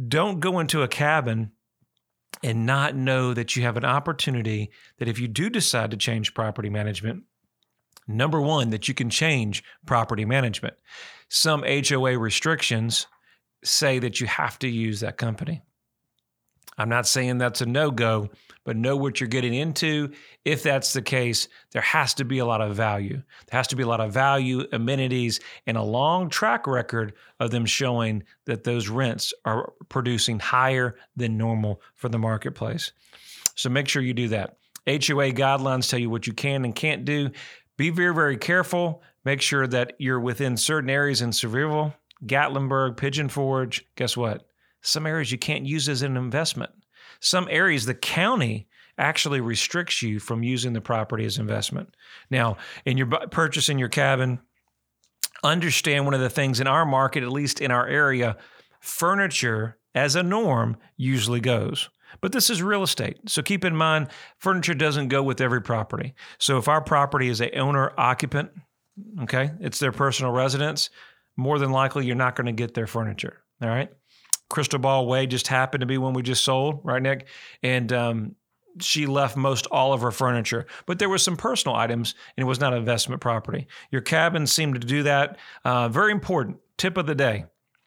don't 0.06 0.40
go 0.40 0.60
into 0.60 0.82
a 0.82 0.88
cabin 0.88 1.52
and 2.44 2.66
not 2.66 2.96
know 2.96 3.34
that 3.34 3.56
you 3.56 3.64
have 3.64 3.78
an 3.78 3.86
opportunity 3.86 4.72
that 4.98 5.08
if 5.08 5.20
you 5.20 5.28
do 5.28 5.50
decide 5.50 5.92
to 5.92 5.98
change 5.98 6.34
property 6.34 6.70
management, 6.70 7.24
number 8.08 8.42
one, 8.42 8.70
that 8.70 8.88
you 8.88 8.94
can 8.94 9.10
change 9.10 9.64
property 9.86 10.26
management. 10.26 10.76
Some 11.30 11.64
HOA 11.64 12.18
restrictions 12.18 13.08
say 13.64 14.00
that 14.00 14.22
you 14.22 14.28
have 14.28 14.60
to 14.60 14.68
use 14.68 15.00
that 15.02 15.18
company. 15.18 15.64
I'm 16.78 16.90
not 16.90 17.08
saying 17.08 17.38
that's 17.38 17.62
a 17.62 17.66
no 17.66 17.90
go, 17.90 18.30
but 18.64 18.76
know 18.76 18.96
what 18.96 19.20
you're 19.20 19.28
getting 19.28 19.54
into. 19.54 20.12
If 20.46 20.62
that's 20.62 20.94
the 20.94 21.02
case, 21.02 21.48
there 21.72 21.82
has 21.82 22.14
to 22.16 22.26
be 22.26 22.40
a 22.40 22.46
lot 22.46 22.62
of 22.62 22.76
value. 22.76 23.16
There 23.48 23.58
has 23.58 23.68
to 23.70 23.76
be 23.76 23.84
a 23.84 23.88
lot 23.88 24.02
of 24.02 24.14
value, 24.14 24.66
amenities, 24.72 25.40
and 25.66 25.78
a 25.78 25.82
long 25.82 26.30
track 26.30 26.68
record 26.68 27.14
of 27.40 27.50
them 27.50 27.66
showing 27.66 28.24
that 28.46 28.64
those 28.64 28.90
rents 28.90 29.34
are 29.46 29.74
producing 29.90 30.40
higher 30.40 30.96
than 31.16 31.38
normal 31.38 31.82
for 31.96 32.10
the 32.10 32.20
marketplace. 32.20 32.92
So 33.56 33.70
make 33.70 33.88
sure 33.88 34.02
you 34.02 34.14
do 34.14 34.28
that. 34.30 34.58
HOA 34.86 35.32
guidelines 35.32 35.90
tell 35.90 36.00
you 36.00 36.10
what 36.10 36.28
you 36.28 36.34
can 36.34 36.64
and 36.64 36.76
can't 36.76 37.06
do. 37.06 37.32
Be 37.76 37.90
very, 37.90 38.14
very 38.14 38.38
careful. 38.38 39.02
Make 39.26 39.42
sure 39.42 39.68
that 39.68 39.94
you're 40.00 40.20
within 40.20 40.56
certain 40.56 40.90
areas 40.90 41.22
in 41.22 41.32
Sevierville, 41.32 41.94
Gatlinburg, 42.26 42.98
Pigeon 42.98 43.30
Forge. 43.30 43.86
Guess 43.96 44.16
what? 44.16 44.47
Some 44.88 45.06
areas 45.06 45.32
you 45.32 45.38
can't 45.38 45.66
use 45.66 45.90
as 45.90 46.02
an 46.02 46.16
investment. 46.16 46.72
Some 47.20 47.48
areas 47.50 47.86
the 47.86 47.94
county 47.94 48.68
actually 48.98 49.42
restricts 49.42 50.02
you 50.02 50.20
from 50.20 50.44
using 50.44 50.74
the 50.74 50.82
property 50.82 51.26
as 51.26 51.38
investment. 51.38 51.96
Now, 52.32 52.58
in 52.86 52.98
your 52.98 53.08
purchasing 53.08 53.78
your 53.78 53.90
cabin, 53.90 54.40
understand 55.44 56.06
one 56.06 56.14
of 56.14 56.20
the 56.20 56.30
things 56.30 56.60
in 56.60 56.68
our 56.68 56.86
market, 56.86 57.24
at 57.24 57.32
least 57.32 57.62
in 57.62 57.70
our 57.70 57.88
area, 57.88 58.38
furniture 58.80 59.78
as 59.94 60.16
a 60.16 60.24
norm 60.24 60.78
usually 60.96 61.42
goes. 61.42 61.90
But 62.22 62.32
this 62.32 62.50
is 62.50 62.64
real 62.64 62.84
estate. 62.84 63.18
So 63.28 63.42
keep 63.42 63.66
in 63.66 63.76
mind, 63.76 64.08
furniture 64.40 64.74
doesn't 64.74 65.10
go 65.10 65.22
with 65.22 65.42
every 65.42 65.62
property. 65.62 66.16
So 66.40 66.58
if 66.58 66.68
our 66.68 66.82
property 66.82 67.28
is 67.28 67.42
a 67.42 67.56
owner 67.58 67.92
occupant, 67.98 68.52
okay, 69.24 69.52
it's 69.60 69.80
their 69.80 69.92
personal 69.92 70.32
residence, 70.32 70.90
more 71.36 71.60
than 71.60 71.72
likely 71.72 72.06
you're 72.06 72.16
not 72.16 72.36
going 72.36 72.48
to 72.48 72.54
get 72.54 72.74
their 72.74 72.88
furniture. 72.88 73.44
All 73.62 73.70
right. 73.70 73.90
Crystal 74.50 74.80
Ball 74.80 75.08
Way 75.08 75.28
just 75.28 75.48
happened 75.48 75.82
to 75.82 75.88
be 75.88 75.98
one 75.98 76.14
we 76.14 76.22
just 76.22 76.44
sold, 76.44 76.82
right, 76.84 77.02
Nick? 77.02 77.28
And 77.64 77.92
um, 77.92 78.36
she 78.80 79.06
left 79.06 79.36
most 79.36 79.68
all 79.68 79.94
of 79.94 80.02
her 80.02 80.12
furniture, 80.12 80.66
but 80.86 81.00
there 81.00 81.10
were 81.10 81.18
some 81.18 81.38
personal 81.38 81.76
items, 81.76 82.16
and 82.36 82.44
it 82.44 82.48
was 82.48 82.60
not 82.60 82.74
investment 82.74 83.22
property. 83.22 83.68
Your 83.92 84.02
cabin 84.02 84.48
seemed 84.48 84.80
to 84.80 84.88
do 84.88 85.04
that. 85.04 85.38
Uh, 85.66 85.90
very 85.90 86.12
important 86.12 86.58
tip 86.78 86.98
of 86.98 87.06
the 87.06 87.16
day. 87.16 87.46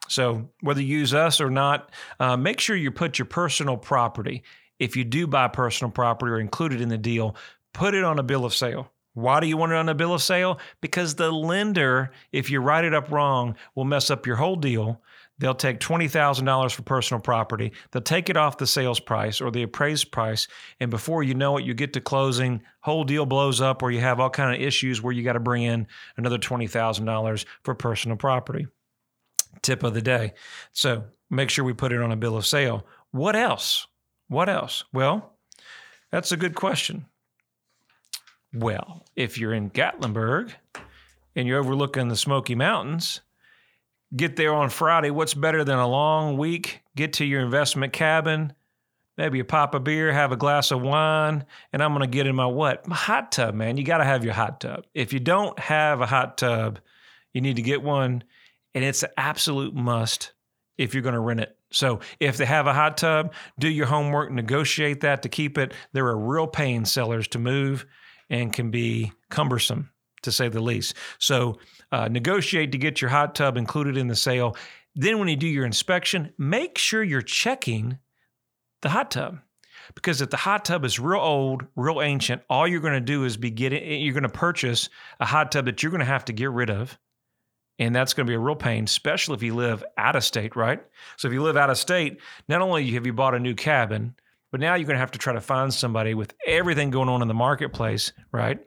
So 0.08 0.50
whether 0.60 0.82
you 0.82 0.98
use 0.98 1.14
us 1.14 1.40
or 1.40 1.50
not, 1.50 1.92
uh, 2.18 2.36
make 2.36 2.58
sure 2.58 2.74
you 2.74 2.90
put 2.90 3.18
your 3.18 3.26
personal 3.26 3.76
property. 3.76 4.42
If 4.78 4.96
you 4.96 5.04
do 5.04 5.26
buy 5.26 5.48
personal 5.48 5.92
property 5.92 6.32
or 6.32 6.40
include 6.40 6.72
it 6.72 6.80
in 6.80 6.88
the 6.88 6.98
deal, 6.98 7.36
put 7.72 7.94
it 7.94 8.02
on 8.02 8.18
a 8.18 8.24
bill 8.24 8.44
of 8.44 8.54
sale. 8.54 8.90
Why 9.14 9.40
do 9.40 9.46
you 9.46 9.56
want 9.56 9.72
it 9.72 9.76
on 9.76 9.88
a 9.88 9.94
bill 9.94 10.14
of 10.14 10.22
sale? 10.22 10.58
Because 10.80 11.14
the 11.14 11.30
lender, 11.30 12.10
if 12.32 12.50
you 12.50 12.60
write 12.60 12.84
it 12.84 12.94
up 12.94 13.10
wrong, 13.10 13.56
will 13.74 13.84
mess 13.84 14.10
up 14.10 14.26
your 14.26 14.36
whole 14.36 14.56
deal. 14.56 15.00
They'll 15.40 15.54
take 15.54 15.80
$20,000 15.80 16.74
for 16.74 16.82
personal 16.82 17.20
property. 17.20 17.72
They'll 17.90 18.02
take 18.02 18.28
it 18.28 18.36
off 18.36 18.58
the 18.58 18.66
sales 18.66 19.00
price 19.00 19.40
or 19.40 19.50
the 19.50 19.62
appraised 19.62 20.12
price. 20.12 20.46
And 20.80 20.90
before 20.90 21.22
you 21.22 21.34
know 21.34 21.56
it, 21.56 21.64
you 21.64 21.72
get 21.72 21.94
to 21.94 22.00
closing, 22.00 22.62
whole 22.80 23.04
deal 23.04 23.24
blows 23.24 23.58
up 23.60 23.82
or 23.82 23.90
you 23.90 24.00
have 24.00 24.20
all 24.20 24.28
kind 24.28 24.54
of 24.54 24.60
issues 24.60 25.00
where 25.00 25.14
you 25.14 25.22
got 25.22 25.32
to 25.32 25.40
bring 25.40 25.62
in 25.62 25.86
another 26.18 26.36
$20,000 26.36 27.44
for 27.64 27.74
personal 27.74 28.18
property. 28.18 28.66
Tip 29.62 29.82
of 29.82 29.94
the 29.94 30.02
day. 30.02 30.34
So 30.74 31.04
make 31.30 31.48
sure 31.48 31.64
we 31.64 31.72
put 31.72 31.92
it 31.92 32.02
on 32.02 32.12
a 32.12 32.16
bill 32.16 32.36
of 32.36 32.46
sale. 32.46 32.86
What 33.10 33.34
else? 33.34 33.86
What 34.28 34.50
else? 34.50 34.84
Well, 34.92 35.38
that's 36.10 36.32
a 36.32 36.36
good 36.36 36.54
question. 36.54 37.06
Well, 38.52 39.06
if 39.16 39.38
you're 39.38 39.54
in 39.54 39.70
Gatlinburg 39.70 40.52
and 41.34 41.48
you're 41.48 41.60
overlooking 41.60 42.08
the 42.08 42.16
Smoky 42.16 42.54
Mountains, 42.54 43.22
get 44.14 44.36
there 44.36 44.54
on 44.54 44.70
Friday. 44.70 45.10
What's 45.10 45.34
better 45.34 45.64
than 45.64 45.78
a 45.78 45.86
long 45.86 46.36
week? 46.36 46.82
Get 46.96 47.14
to 47.14 47.24
your 47.24 47.40
investment 47.40 47.92
cabin, 47.92 48.52
maybe 49.16 49.40
a 49.40 49.44
pop 49.44 49.74
of 49.74 49.84
beer, 49.84 50.12
have 50.12 50.32
a 50.32 50.36
glass 50.36 50.70
of 50.70 50.82
wine, 50.82 51.44
and 51.72 51.82
I'm 51.82 51.92
going 51.92 52.02
to 52.02 52.08
get 52.08 52.26
in 52.26 52.34
my 52.34 52.46
what? 52.46 52.86
My 52.86 52.96
hot 52.96 53.32
tub, 53.32 53.54
man. 53.54 53.76
You 53.76 53.84
got 53.84 53.98
to 53.98 54.04
have 54.04 54.24
your 54.24 54.34
hot 54.34 54.60
tub. 54.60 54.84
If 54.94 55.12
you 55.12 55.20
don't 55.20 55.58
have 55.58 56.00
a 56.00 56.06
hot 56.06 56.38
tub, 56.38 56.80
you 57.32 57.40
need 57.40 57.56
to 57.56 57.62
get 57.62 57.82
one, 57.82 58.24
and 58.74 58.84
it's 58.84 59.02
an 59.02 59.10
absolute 59.16 59.74
must 59.74 60.32
if 60.76 60.94
you're 60.94 61.02
going 61.02 61.14
to 61.14 61.20
rent 61.20 61.40
it. 61.40 61.56
So 61.72 62.00
if 62.18 62.36
they 62.36 62.46
have 62.46 62.66
a 62.66 62.74
hot 62.74 62.96
tub, 62.96 63.32
do 63.58 63.68
your 63.68 63.86
homework, 63.86 64.32
negotiate 64.32 65.02
that 65.02 65.22
to 65.22 65.28
keep 65.28 65.56
it. 65.56 65.72
There 65.92 66.06
are 66.06 66.12
a 66.12 66.16
real 66.16 66.48
pain 66.48 66.84
sellers 66.84 67.28
to 67.28 67.38
move 67.38 67.86
and 68.28 68.52
can 68.52 68.70
be 68.70 69.12
cumbersome 69.28 69.90
to 70.22 70.32
say 70.32 70.48
the 70.48 70.60
least. 70.60 70.94
So 71.18 71.58
uh, 71.92 72.08
negotiate 72.08 72.72
to 72.72 72.78
get 72.78 73.00
your 73.00 73.10
hot 73.10 73.34
tub 73.34 73.56
included 73.56 73.96
in 73.96 74.08
the 74.08 74.16
sale. 74.16 74.56
Then 74.94 75.18
when 75.18 75.28
you 75.28 75.36
do 75.36 75.46
your 75.46 75.66
inspection, 75.66 76.32
make 76.38 76.78
sure 76.78 77.02
you're 77.02 77.22
checking 77.22 77.98
the 78.82 78.88
hot 78.88 79.10
tub. 79.10 79.38
Because 79.94 80.20
if 80.20 80.30
the 80.30 80.36
hot 80.36 80.64
tub 80.64 80.84
is 80.84 81.00
real 81.00 81.20
old, 81.20 81.64
real 81.74 82.00
ancient, 82.00 82.42
all 82.48 82.66
you're 82.66 82.80
going 82.80 82.94
to 82.94 83.00
do 83.00 83.24
is 83.24 83.36
be 83.36 83.50
getting 83.50 84.00
you're 84.02 84.14
going 84.14 84.22
to 84.22 84.28
purchase 84.28 84.88
a 85.18 85.26
hot 85.26 85.50
tub 85.50 85.64
that 85.64 85.82
you're 85.82 85.90
going 85.90 86.00
to 86.00 86.06
have 86.06 86.24
to 86.26 86.32
get 86.32 86.50
rid 86.50 86.70
of 86.70 86.96
and 87.80 87.96
that's 87.96 88.12
going 88.12 88.26
to 88.26 88.30
be 88.30 88.34
a 88.34 88.38
real 88.38 88.54
pain, 88.54 88.84
especially 88.84 89.34
if 89.34 89.42
you 89.42 89.54
live 89.54 89.82
out 89.96 90.14
of 90.14 90.22
state, 90.22 90.54
right? 90.54 90.80
So 91.16 91.26
if 91.26 91.34
you 91.34 91.42
live 91.42 91.56
out 91.56 91.70
of 91.70 91.78
state, 91.78 92.20
not 92.46 92.60
only 92.60 92.90
have 92.92 93.06
you 93.06 93.14
bought 93.14 93.34
a 93.34 93.38
new 93.38 93.54
cabin, 93.54 94.14
but 94.52 94.60
now 94.60 94.74
you're 94.74 94.86
going 94.86 94.96
to 94.96 95.00
have 95.00 95.12
to 95.12 95.18
try 95.18 95.32
to 95.32 95.40
find 95.40 95.72
somebody 95.72 96.12
with 96.12 96.34
everything 96.46 96.90
going 96.90 97.08
on 97.08 97.22
in 97.22 97.28
the 97.28 97.34
marketplace, 97.34 98.12
right? 98.32 98.60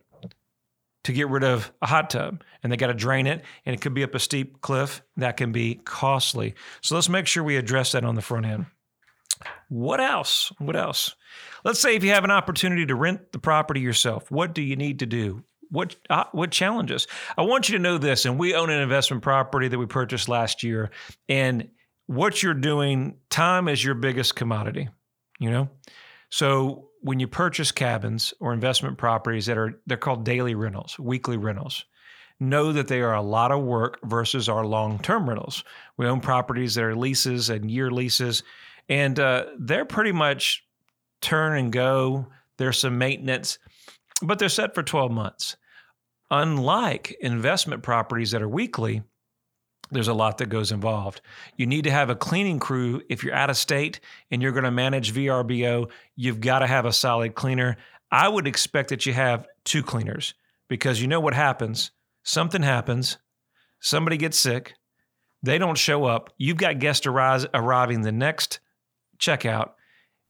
To 1.05 1.13
get 1.13 1.27
rid 1.29 1.43
of 1.43 1.71
a 1.81 1.87
hot 1.87 2.09
tub. 2.09 2.43
And 2.61 2.71
they 2.71 2.77
got 2.77 2.87
to 2.87 2.93
drain 2.93 3.27
it, 3.27 3.43
and 3.65 3.75
it 3.75 3.81
could 3.81 3.93
be 3.93 4.03
up 4.03 4.15
a 4.15 4.19
steep 4.19 4.61
cliff. 4.61 5.01
That 5.17 5.35
can 5.35 5.51
be 5.51 5.75
costly. 5.83 6.55
So 6.81 6.95
let's 6.95 7.09
make 7.09 7.27
sure 7.27 7.43
we 7.43 7.57
address 7.57 7.91
that 7.91 8.05
on 8.05 8.15
the 8.15 8.21
front 8.21 8.45
end. 8.45 8.67
What 9.67 9.99
else? 9.99 10.53
What 10.59 10.77
else? 10.77 11.15
Let's 11.65 11.79
say 11.81 11.95
if 11.95 12.03
you 12.03 12.11
have 12.11 12.23
an 12.23 12.31
opportunity 12.31 12.85
to 12.85 12.95
rent 12.95 13.33
the 13.33 13.39
property 13.39 13.81
yourself, 13.81 14.31
what 14.31 14.53
do 14.53 14.61
you 14.61 14.77
need 14.77 14.99
to 14.99 15.05
do? 15.05 15.43
what 15.73 15.95
uh, 16.09 16.25
what 16.31 16.51
challenges? 16.51 17.07
I 17.35 17.41
want 17.41 17.67
you 17.67 17.77
to 17.77 17.81
know 17.81 17.97
this, 17.97 18.25
and 18.25 18.37
we 18.37 18.53
own 18.53 18.69
an 18.69 18.79
investment 18.79 19.23
property 19.23 19.67
that 19.67 19.77
we 19.77 19.87
purchased 19.87 20.29
last 20.29 20.61
year, 20.63 20.91
and 21.27 21.69
what 22.05 22.43
you're 22.43 22.53
doing, 22.53 23.17
time 23.29 23.67
is 23.67 23.83
your 23.83 23.95
biggest 23.95 24.35
commodity. 24.35 24.89
You 25.39 25.49
know, 25.49 25.69
so 26.29 26.89
when 27.03 27.19
you 27.19 27.27
purchase 27.27 27.71
cabins 27.71 28.33
or 28.39 28.53
investment 28.53 28.97
properties 28.97 29.45
that 29.45 29.57
are 29.57 29.79
they're 29.85 29.97
called 29.97 30.23
daily 30.23 30.55
rentals, 30.55 30.97
weekly 30.97 31.37
rentals. 31.37 31.85
Know 32.39 32.71
that 32.73 32.87
they 32.87 33.01
are 33.01 33.13
a 33.13 33.21
lot 33.21 33.51
of 33.51 33.63
work 33.63 33.99
versus 34.03 34.49
our 34.49 34.65
long-term 34.65 35.29
rentals. 35.29 35.63
We 35.97 36.07
own 36.07 36.19
properties 36.19 36.75
that 36.75 36.83
are 36.83 36.95
leases 36.95 37.49
and 37.49 37.69
year 37.69 37.91
leases, 37.91 38.41
and 38.89 39.19
uh, 39.19 39.45
they're 39.59 39.85
pretty 39.85 40.13
much 40.13 40.65
turn 41.21 41.57
and 41.57 41.71
go. 41.71 42.27
There's 42.57 42.79
some 42.79 42.97
maintenance, 42.97 43.59
but 44.21 44.39
they're 44.39 44.49
set 44.49 44.73
for 44.73 44.81
12 44.81 45.11
months. 45.11 45.57
Unlike 46.31 47.17
investment 47.21 47.83
properties 47.83 48.31
that 48.31 48.41
are 48.41 48.49
weekly, 48.49 49.03
there's 49.93 50.07
a 50.07 50.13
lot 50.13 50.37
that 50.39 50.49
goes 50.49 50.71
involved. 50.71 51.21
You 51.55 51.65
need 51.65 51.83
to 51.83 51.91
have 51.91 52.09
a 52.09 52.15
cleaning 52.15 52.59
crew. 52.59 53.01
If 53.09 53.23
you're 53.23 53.33
out 53.33 53.49
of 53.49 53.57
state 53.57 53.99
and 54.31 54.41
you're 54.41 54.51
going 54.51 54.63
to 54.63 54.71
manage 54.71 55.13
VRBO, 55.13 55.89
you've 56.15 56.41
got 56.41 56.59
to 56.59 56.67
have 56.67 56.85
a 56.85 56.93
solid 56.93 57.35
cleaner. 57.35 57.77
I 58.11 58.27
would 58.27 58.47
expect 58.47 58.89
that 58.89 59.05
you 59.05 59.13
have 59.13 59.47
two 59.63 59.83
cleaners 59.83 60.33
because 60.67 61.01
you 61.01 61.07
know 61.07 61.19
what 61.19 61.33
happens. 61.33 61.91
Something 62.23 62.63
happens, 62.63 63.17
somebody 63.79 64.17
gets 64.17 64.39
sick, 64.39 64.75
they 65.41 65.57
don't 65.57 65.77
show 65.77 66.05
up. 66.05 66.29
You've 66.37 66.57
got 66.57 66.79
guests 66.79 67.05
arriving 67.05 68.01
the 68.01 68.11
next 68.13 68.59
checkout, 69.19 69.71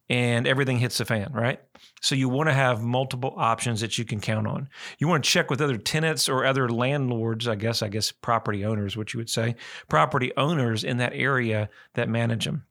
and 0.09 0.47
everything 0.47 0.77
hits 0.77 0.97
the 0.97 1.05
fan, 1.05 1.31
right? 1.33 1.59
So 2.01 2.15
you 2.15 2.27
want 2.29 2.49
to 2.49 2.53
have 2.53 2.81
multiple 2.81 3.33
options 3.37 3.81
that 3.81 3.97
you 3.97 4.05
can 4.05 4.19
count 4.19 4.47
on. 4.47 4.69
You 4.99 5.07
want 5.07 5.23
to 5.23 5.29
check 5.29 5.49
with 5.49 5.61
other 5.61 5.77
tenants 5.77 6.27
or 6.27 6.45
other 6.45 6.69
landlords, 6.69 7.47
I 7.47 7.55
guess, 7.55 7.81
I 7.81 7.87
guess 7.87 8.11
property 8.11 8.65
owners, 8.65 8.97
what 8.97 9.13
you 9.13 9.19
would 9.19 9.29
say, 9.29 9.55
property 9.87 10.31
owners 10.35 10.83
in 10.83 10.97
that 10.97 11.13
area 11.13 11.69
that 11.95 12.09
manage 12.09 12.45
them. 12.45 12.65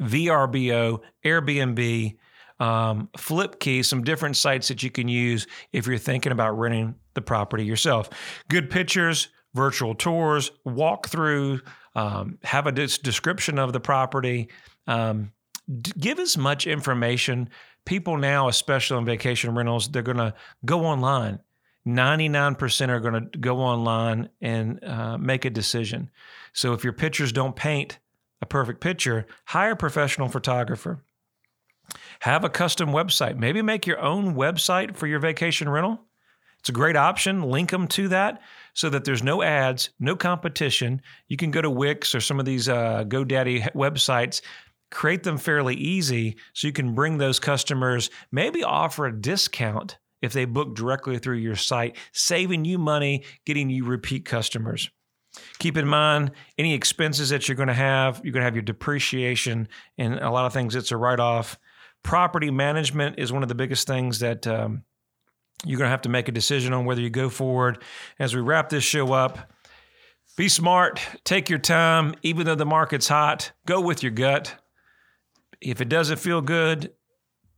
VRBO, 0.00 1.00
Airbnb, 1.24 2.16
um, 2.60 3.08
Flipkey, 3.16 3.84
some 3.84 4.04
different 4.04 4.36
sites 4.36 4.68
that 4.68 4.82
you 4.82 4.90
can 4.90 5.08
use 5.08 5.46
if 5.72 5.86
you're 5.86 5.98
thinking 5.98 6.32
about 6.32 6.58
renting 6.58 6.94
the 7.14 7.22
property 7.22 7.64
yourself. 7.64 8.08
Good 8.48 8.70
pictures, 8.70 9.28
virtual 9.54 9.94
tours, 9.94 10.52
walkthrough, 10.66 11.60
um, 11.94 12.38
have 12.44 12.66
a 12.66 12.72
description 12.72 13.58
of 13.58 13.72
the 13.72 13.80
property. 13.80 14.50
Um, 14.86 15.32
give 15.98 16.18
as 16.18 16.36
much 16.36 16.66
information. 16.66 17.48
People 17.84 18.16
now, 18.16 18.48
especially 18.48 18.96
on 18.96 19.04
vacation 19.04 19.54
rentals, 19.54 19.88
they're 19.88 20.02
going 20.02 20.16
to 20.16 20.34
go 20.64 20.84
online. 20.84 21.40
99% 21.86 22.88
are 22.88 23.00
going 23.00 23.30
to 23.30 23.38
go 23.38 23.58
online 23.58 24.28
and 24.40 24.82
uh, 24.84 25.16
make 25.18 25.44
a 25.44 25.50
decision. 25.50 26.10
So 26.52 26.72
if 26.72 26.82
your 26.82 26.92
pictures 26.92 27.32
don't 27.32 27.54
paint 27.54 27.98
a 28.42 28.46
perfect 28.46 28.80
picture, 28.80 29.26
hire 29.44 29.72
a 29.72 29.76
professional 29.76 30.28
photographer. 30.28 31.04
Have 32.20 32.44
a 32.44 32.48
custom 32.48 32.90
website. 32.90 33.36
Maybe 33.36 33.62
make 33.62 33.86
your 33.86 34.00
own 34.00 34.34
website 34.34 34.96
for 34.96 35.06
your 35.06 35.20
vacation 35.20 35.68
rental. 35.68 36.00
It's 36.58 36.70
a 36.70 36.72
great 36.72 36.96
option. 36.96 37.42
Link 37.42 37.70
them 37.70 37.86
to 37.88 38.08
that 38.08 38.42
so 38.74 38.90
that 38.90 39.04
there's 39.04 39.22
no 39.22 39.40
ads, 39.40 39.90
no 40.00 40.16
competition. 40.16 41.00
You 41.28 41.36
can 41.36 41.52
go 41.52 41.62
to 41.62 41.70
Wix 41.70 42.12
or 42.12 42.20
some 42.20 42.40
of 42.40 42.44
these 42.44 42.68
uh, 42.68 43.04
GoDaddy 43.06 43.72
websites 43.72 44.40
create 44.90 45.22
them 45.24 45.38
fairly 45.38 45.74
easy 45.74 46.36
so 46.52 46.66
you 46.66 46.72
can 46.72 46.94
bring 46.94 47.18
those 47.18 47.38
customers, 47.38 48.10
maybe 48.30 48.62
offer 48.62 49.06
a 49.06 49.20
discount 49.20 49.98
if 50.22 50.32
they 50.32 50.44
book 50.44 50.74
directly 50.74 51.18
through 51.18 51.36
your 51.36 51.56
site, 51.56 51.96
saving 52.12 52.64
you 52.64 52.78
money, 52.78 53.24
getting 53.44 53.70
you 53.70 53.84
repeat 53.84 54.24
customers. 54.24 54.90
Keep 55.58 55.76
in 55.76 55.86
mind 55.86 56.30
any 56.56 56.72
expenses 56.72 57.28
that 57.28 57.46
you're 57.46 57.56
going 57.56 57.68
to 57.68 57.74
have, 57.74 58.20
you're 58.24 58.32
going 58.32 58.40
to 58.40 58.46
have 58.46 58.54
your 58.54 58.62
depreciation 58.62 59.68
and 59.98 60.14
a 60.14 60.30
lot 60.30 60.46
of 60.46 60.52
things 60.52 60.74
it's 60.74 60.92
a 60.92 60.96
write 60.96 61.20
off. 61.20 61.58
Property 62.02 62.50
management 62.50 63.18
is 63.18 63.32
one 63.32 63.42
of 63.42 63.48
the 63.48 63.54
biggest 63.54 63.86
things 63.86 64.20
that 64.20 64.46
um, 64.46 64.84
you're 65.64 65.78
going 65.78 65.88
to 65.88 65.90
have 65.90 66.02
to 66.02 66.08
make 66.08 66.28
a 66.28 66.32
decision 66.32 66.72
on 66.72 66.84
whether 66.84 67.00
you 67.00 67.10
go 67.10 67.28
forward. 67.28 67.82
As 68.18 68.34
we 68.34 68.40
wrap 68.40 68.70
this 68.70 68.84
show 68.84 69.12
up, 69.12 69.52
be 70.36 70.48
smart, 70.48 71.00
take 71.24 71.50
your 71.50 71.58
time, 71.58 72.14
even 72.22 72.46
though 72.46 72.54
the 72.54 72.66
market's 72.66 73.08
hot, 73.08 73.52
go 73.66 73.80
with 73.80 74.02
your 74.02 74.12
gut 74.12 74.54
if 75.70 75.80
it 75.80 75.88
doesn't 75.88 76.18
feel 76.18 76.40
good, 76.40 76.92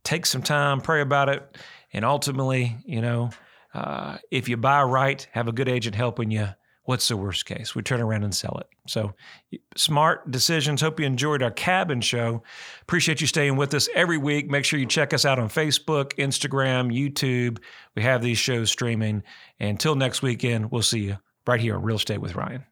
take 0.03 0.25
some 0.25 0.41
time, 0.41 0.81
pray 0.81 1.01
about 1.01 1.29
it, 1.29 1.57
and 1.93 2.03
ultimately, 2.03 2.77
you 2.85 3.01
know, 3.01 3.29
uh, 3.73 4.17
if 4.31 4.49
you 4.49 4.57
buy 4.57 4.81
right, 4.83 5.27
have 5.31 5.47
a 5.47 5.51
good 5.51 5.69
agent 5.69 5.95
helping 5.95 6.31
you. 6.31 6.47
What's 6.85 7.07
the 7.07 7.17
worst 7.17 7.45
case? 7.45 7.75
We 7.75 7.83
turn 7.83 8.01
around 8.01 8.23
and 8.23 8.33
sell 8.33 8.57
it. 8.59 8.67
So, 8.87 9.13
smart 9.75 10.31
decisions. 10.31 10.81
Hope 10.81 10.99
you 10.99 11.05
enjoyed 11.05 11.43
our 11.43 11.51
cabin 11.51 12.01
show. 12.01 12.41
Appreciate 12.81 13.21
you 13.21 13.27
staying 13.27 13.57
with 13.57 13.75
us 13.75 13.87
every 13.93 14.17
week. 14.17 14.49
Make 14.49 14.65
sure 14.65 14.79
you 14.79 14.87
check 14.87 15.13
us 15.13 15.23
out 15.23 15.37
on 15.37 15.49
Facebook, 15.49 16.13
Instagram, 16.15 16.91
YouTube. 16.91 17.59
We 17.95 18.01
have 18.01 18.23
these 18.23 18.39
shows 18.39 18.71
streaming. 18.71 19.21
Until 19.59 19.93
next 19.93 20.23
weekend, 20.23 20.71
we'll 20.71 20.81
see 20.81 21.01
you 21.01 21.17
right 21.45 21.61
here 21.61 21.75
on 21.75 21.83
Real 21.83 21.97
Estate 21.97 22.21
with 22.21 22.33
Ryan. 22.33 22.65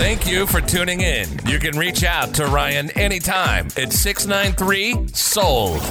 Thank 0.00 0.26
you 0.26 0.46
for 0.46 0.62
tuning 0.62 1.02
in. 1.02 1.28
You 1.44 1.58
can 1.58 1.76
reach 1.76 2.04
out 2.04 2.32
to 2.36 2.46
Ryan 2.46 2.90
anytime 2.92 3.66
at 3.76 3.92
693 3.92 5.08
Sold. 5.08 5.82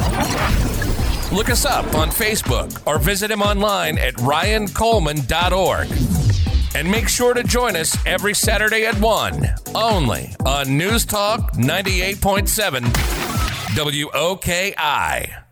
Look 1.32 1.52
us 1.52 1.64
up 1.64 1.94
on 1.94 2.10
Facebook 2.10 2.82
or 2.88 2.98
visit 2.98 3.30
him 3.30 3.44
online 3.44 4.00
at 4.00 4.16
ryancoleman.org. 4.16 5.88
And 6.76 6.90
make 6.90 7.08
sure 7.08 7.36
to 7.36 7.44
join 7.44 7.76
us 7.76 7.96
every 8.08 8.34
Saturday 8.34 8.88
at 8.88 9.00
1, 9.00 9.48
only 9.76 10.36
on 10.44 10.76
News 10.76 11.06
Talk 11.06 11.54
98.7 11.54 12.82
WOKI. 13.76 15.49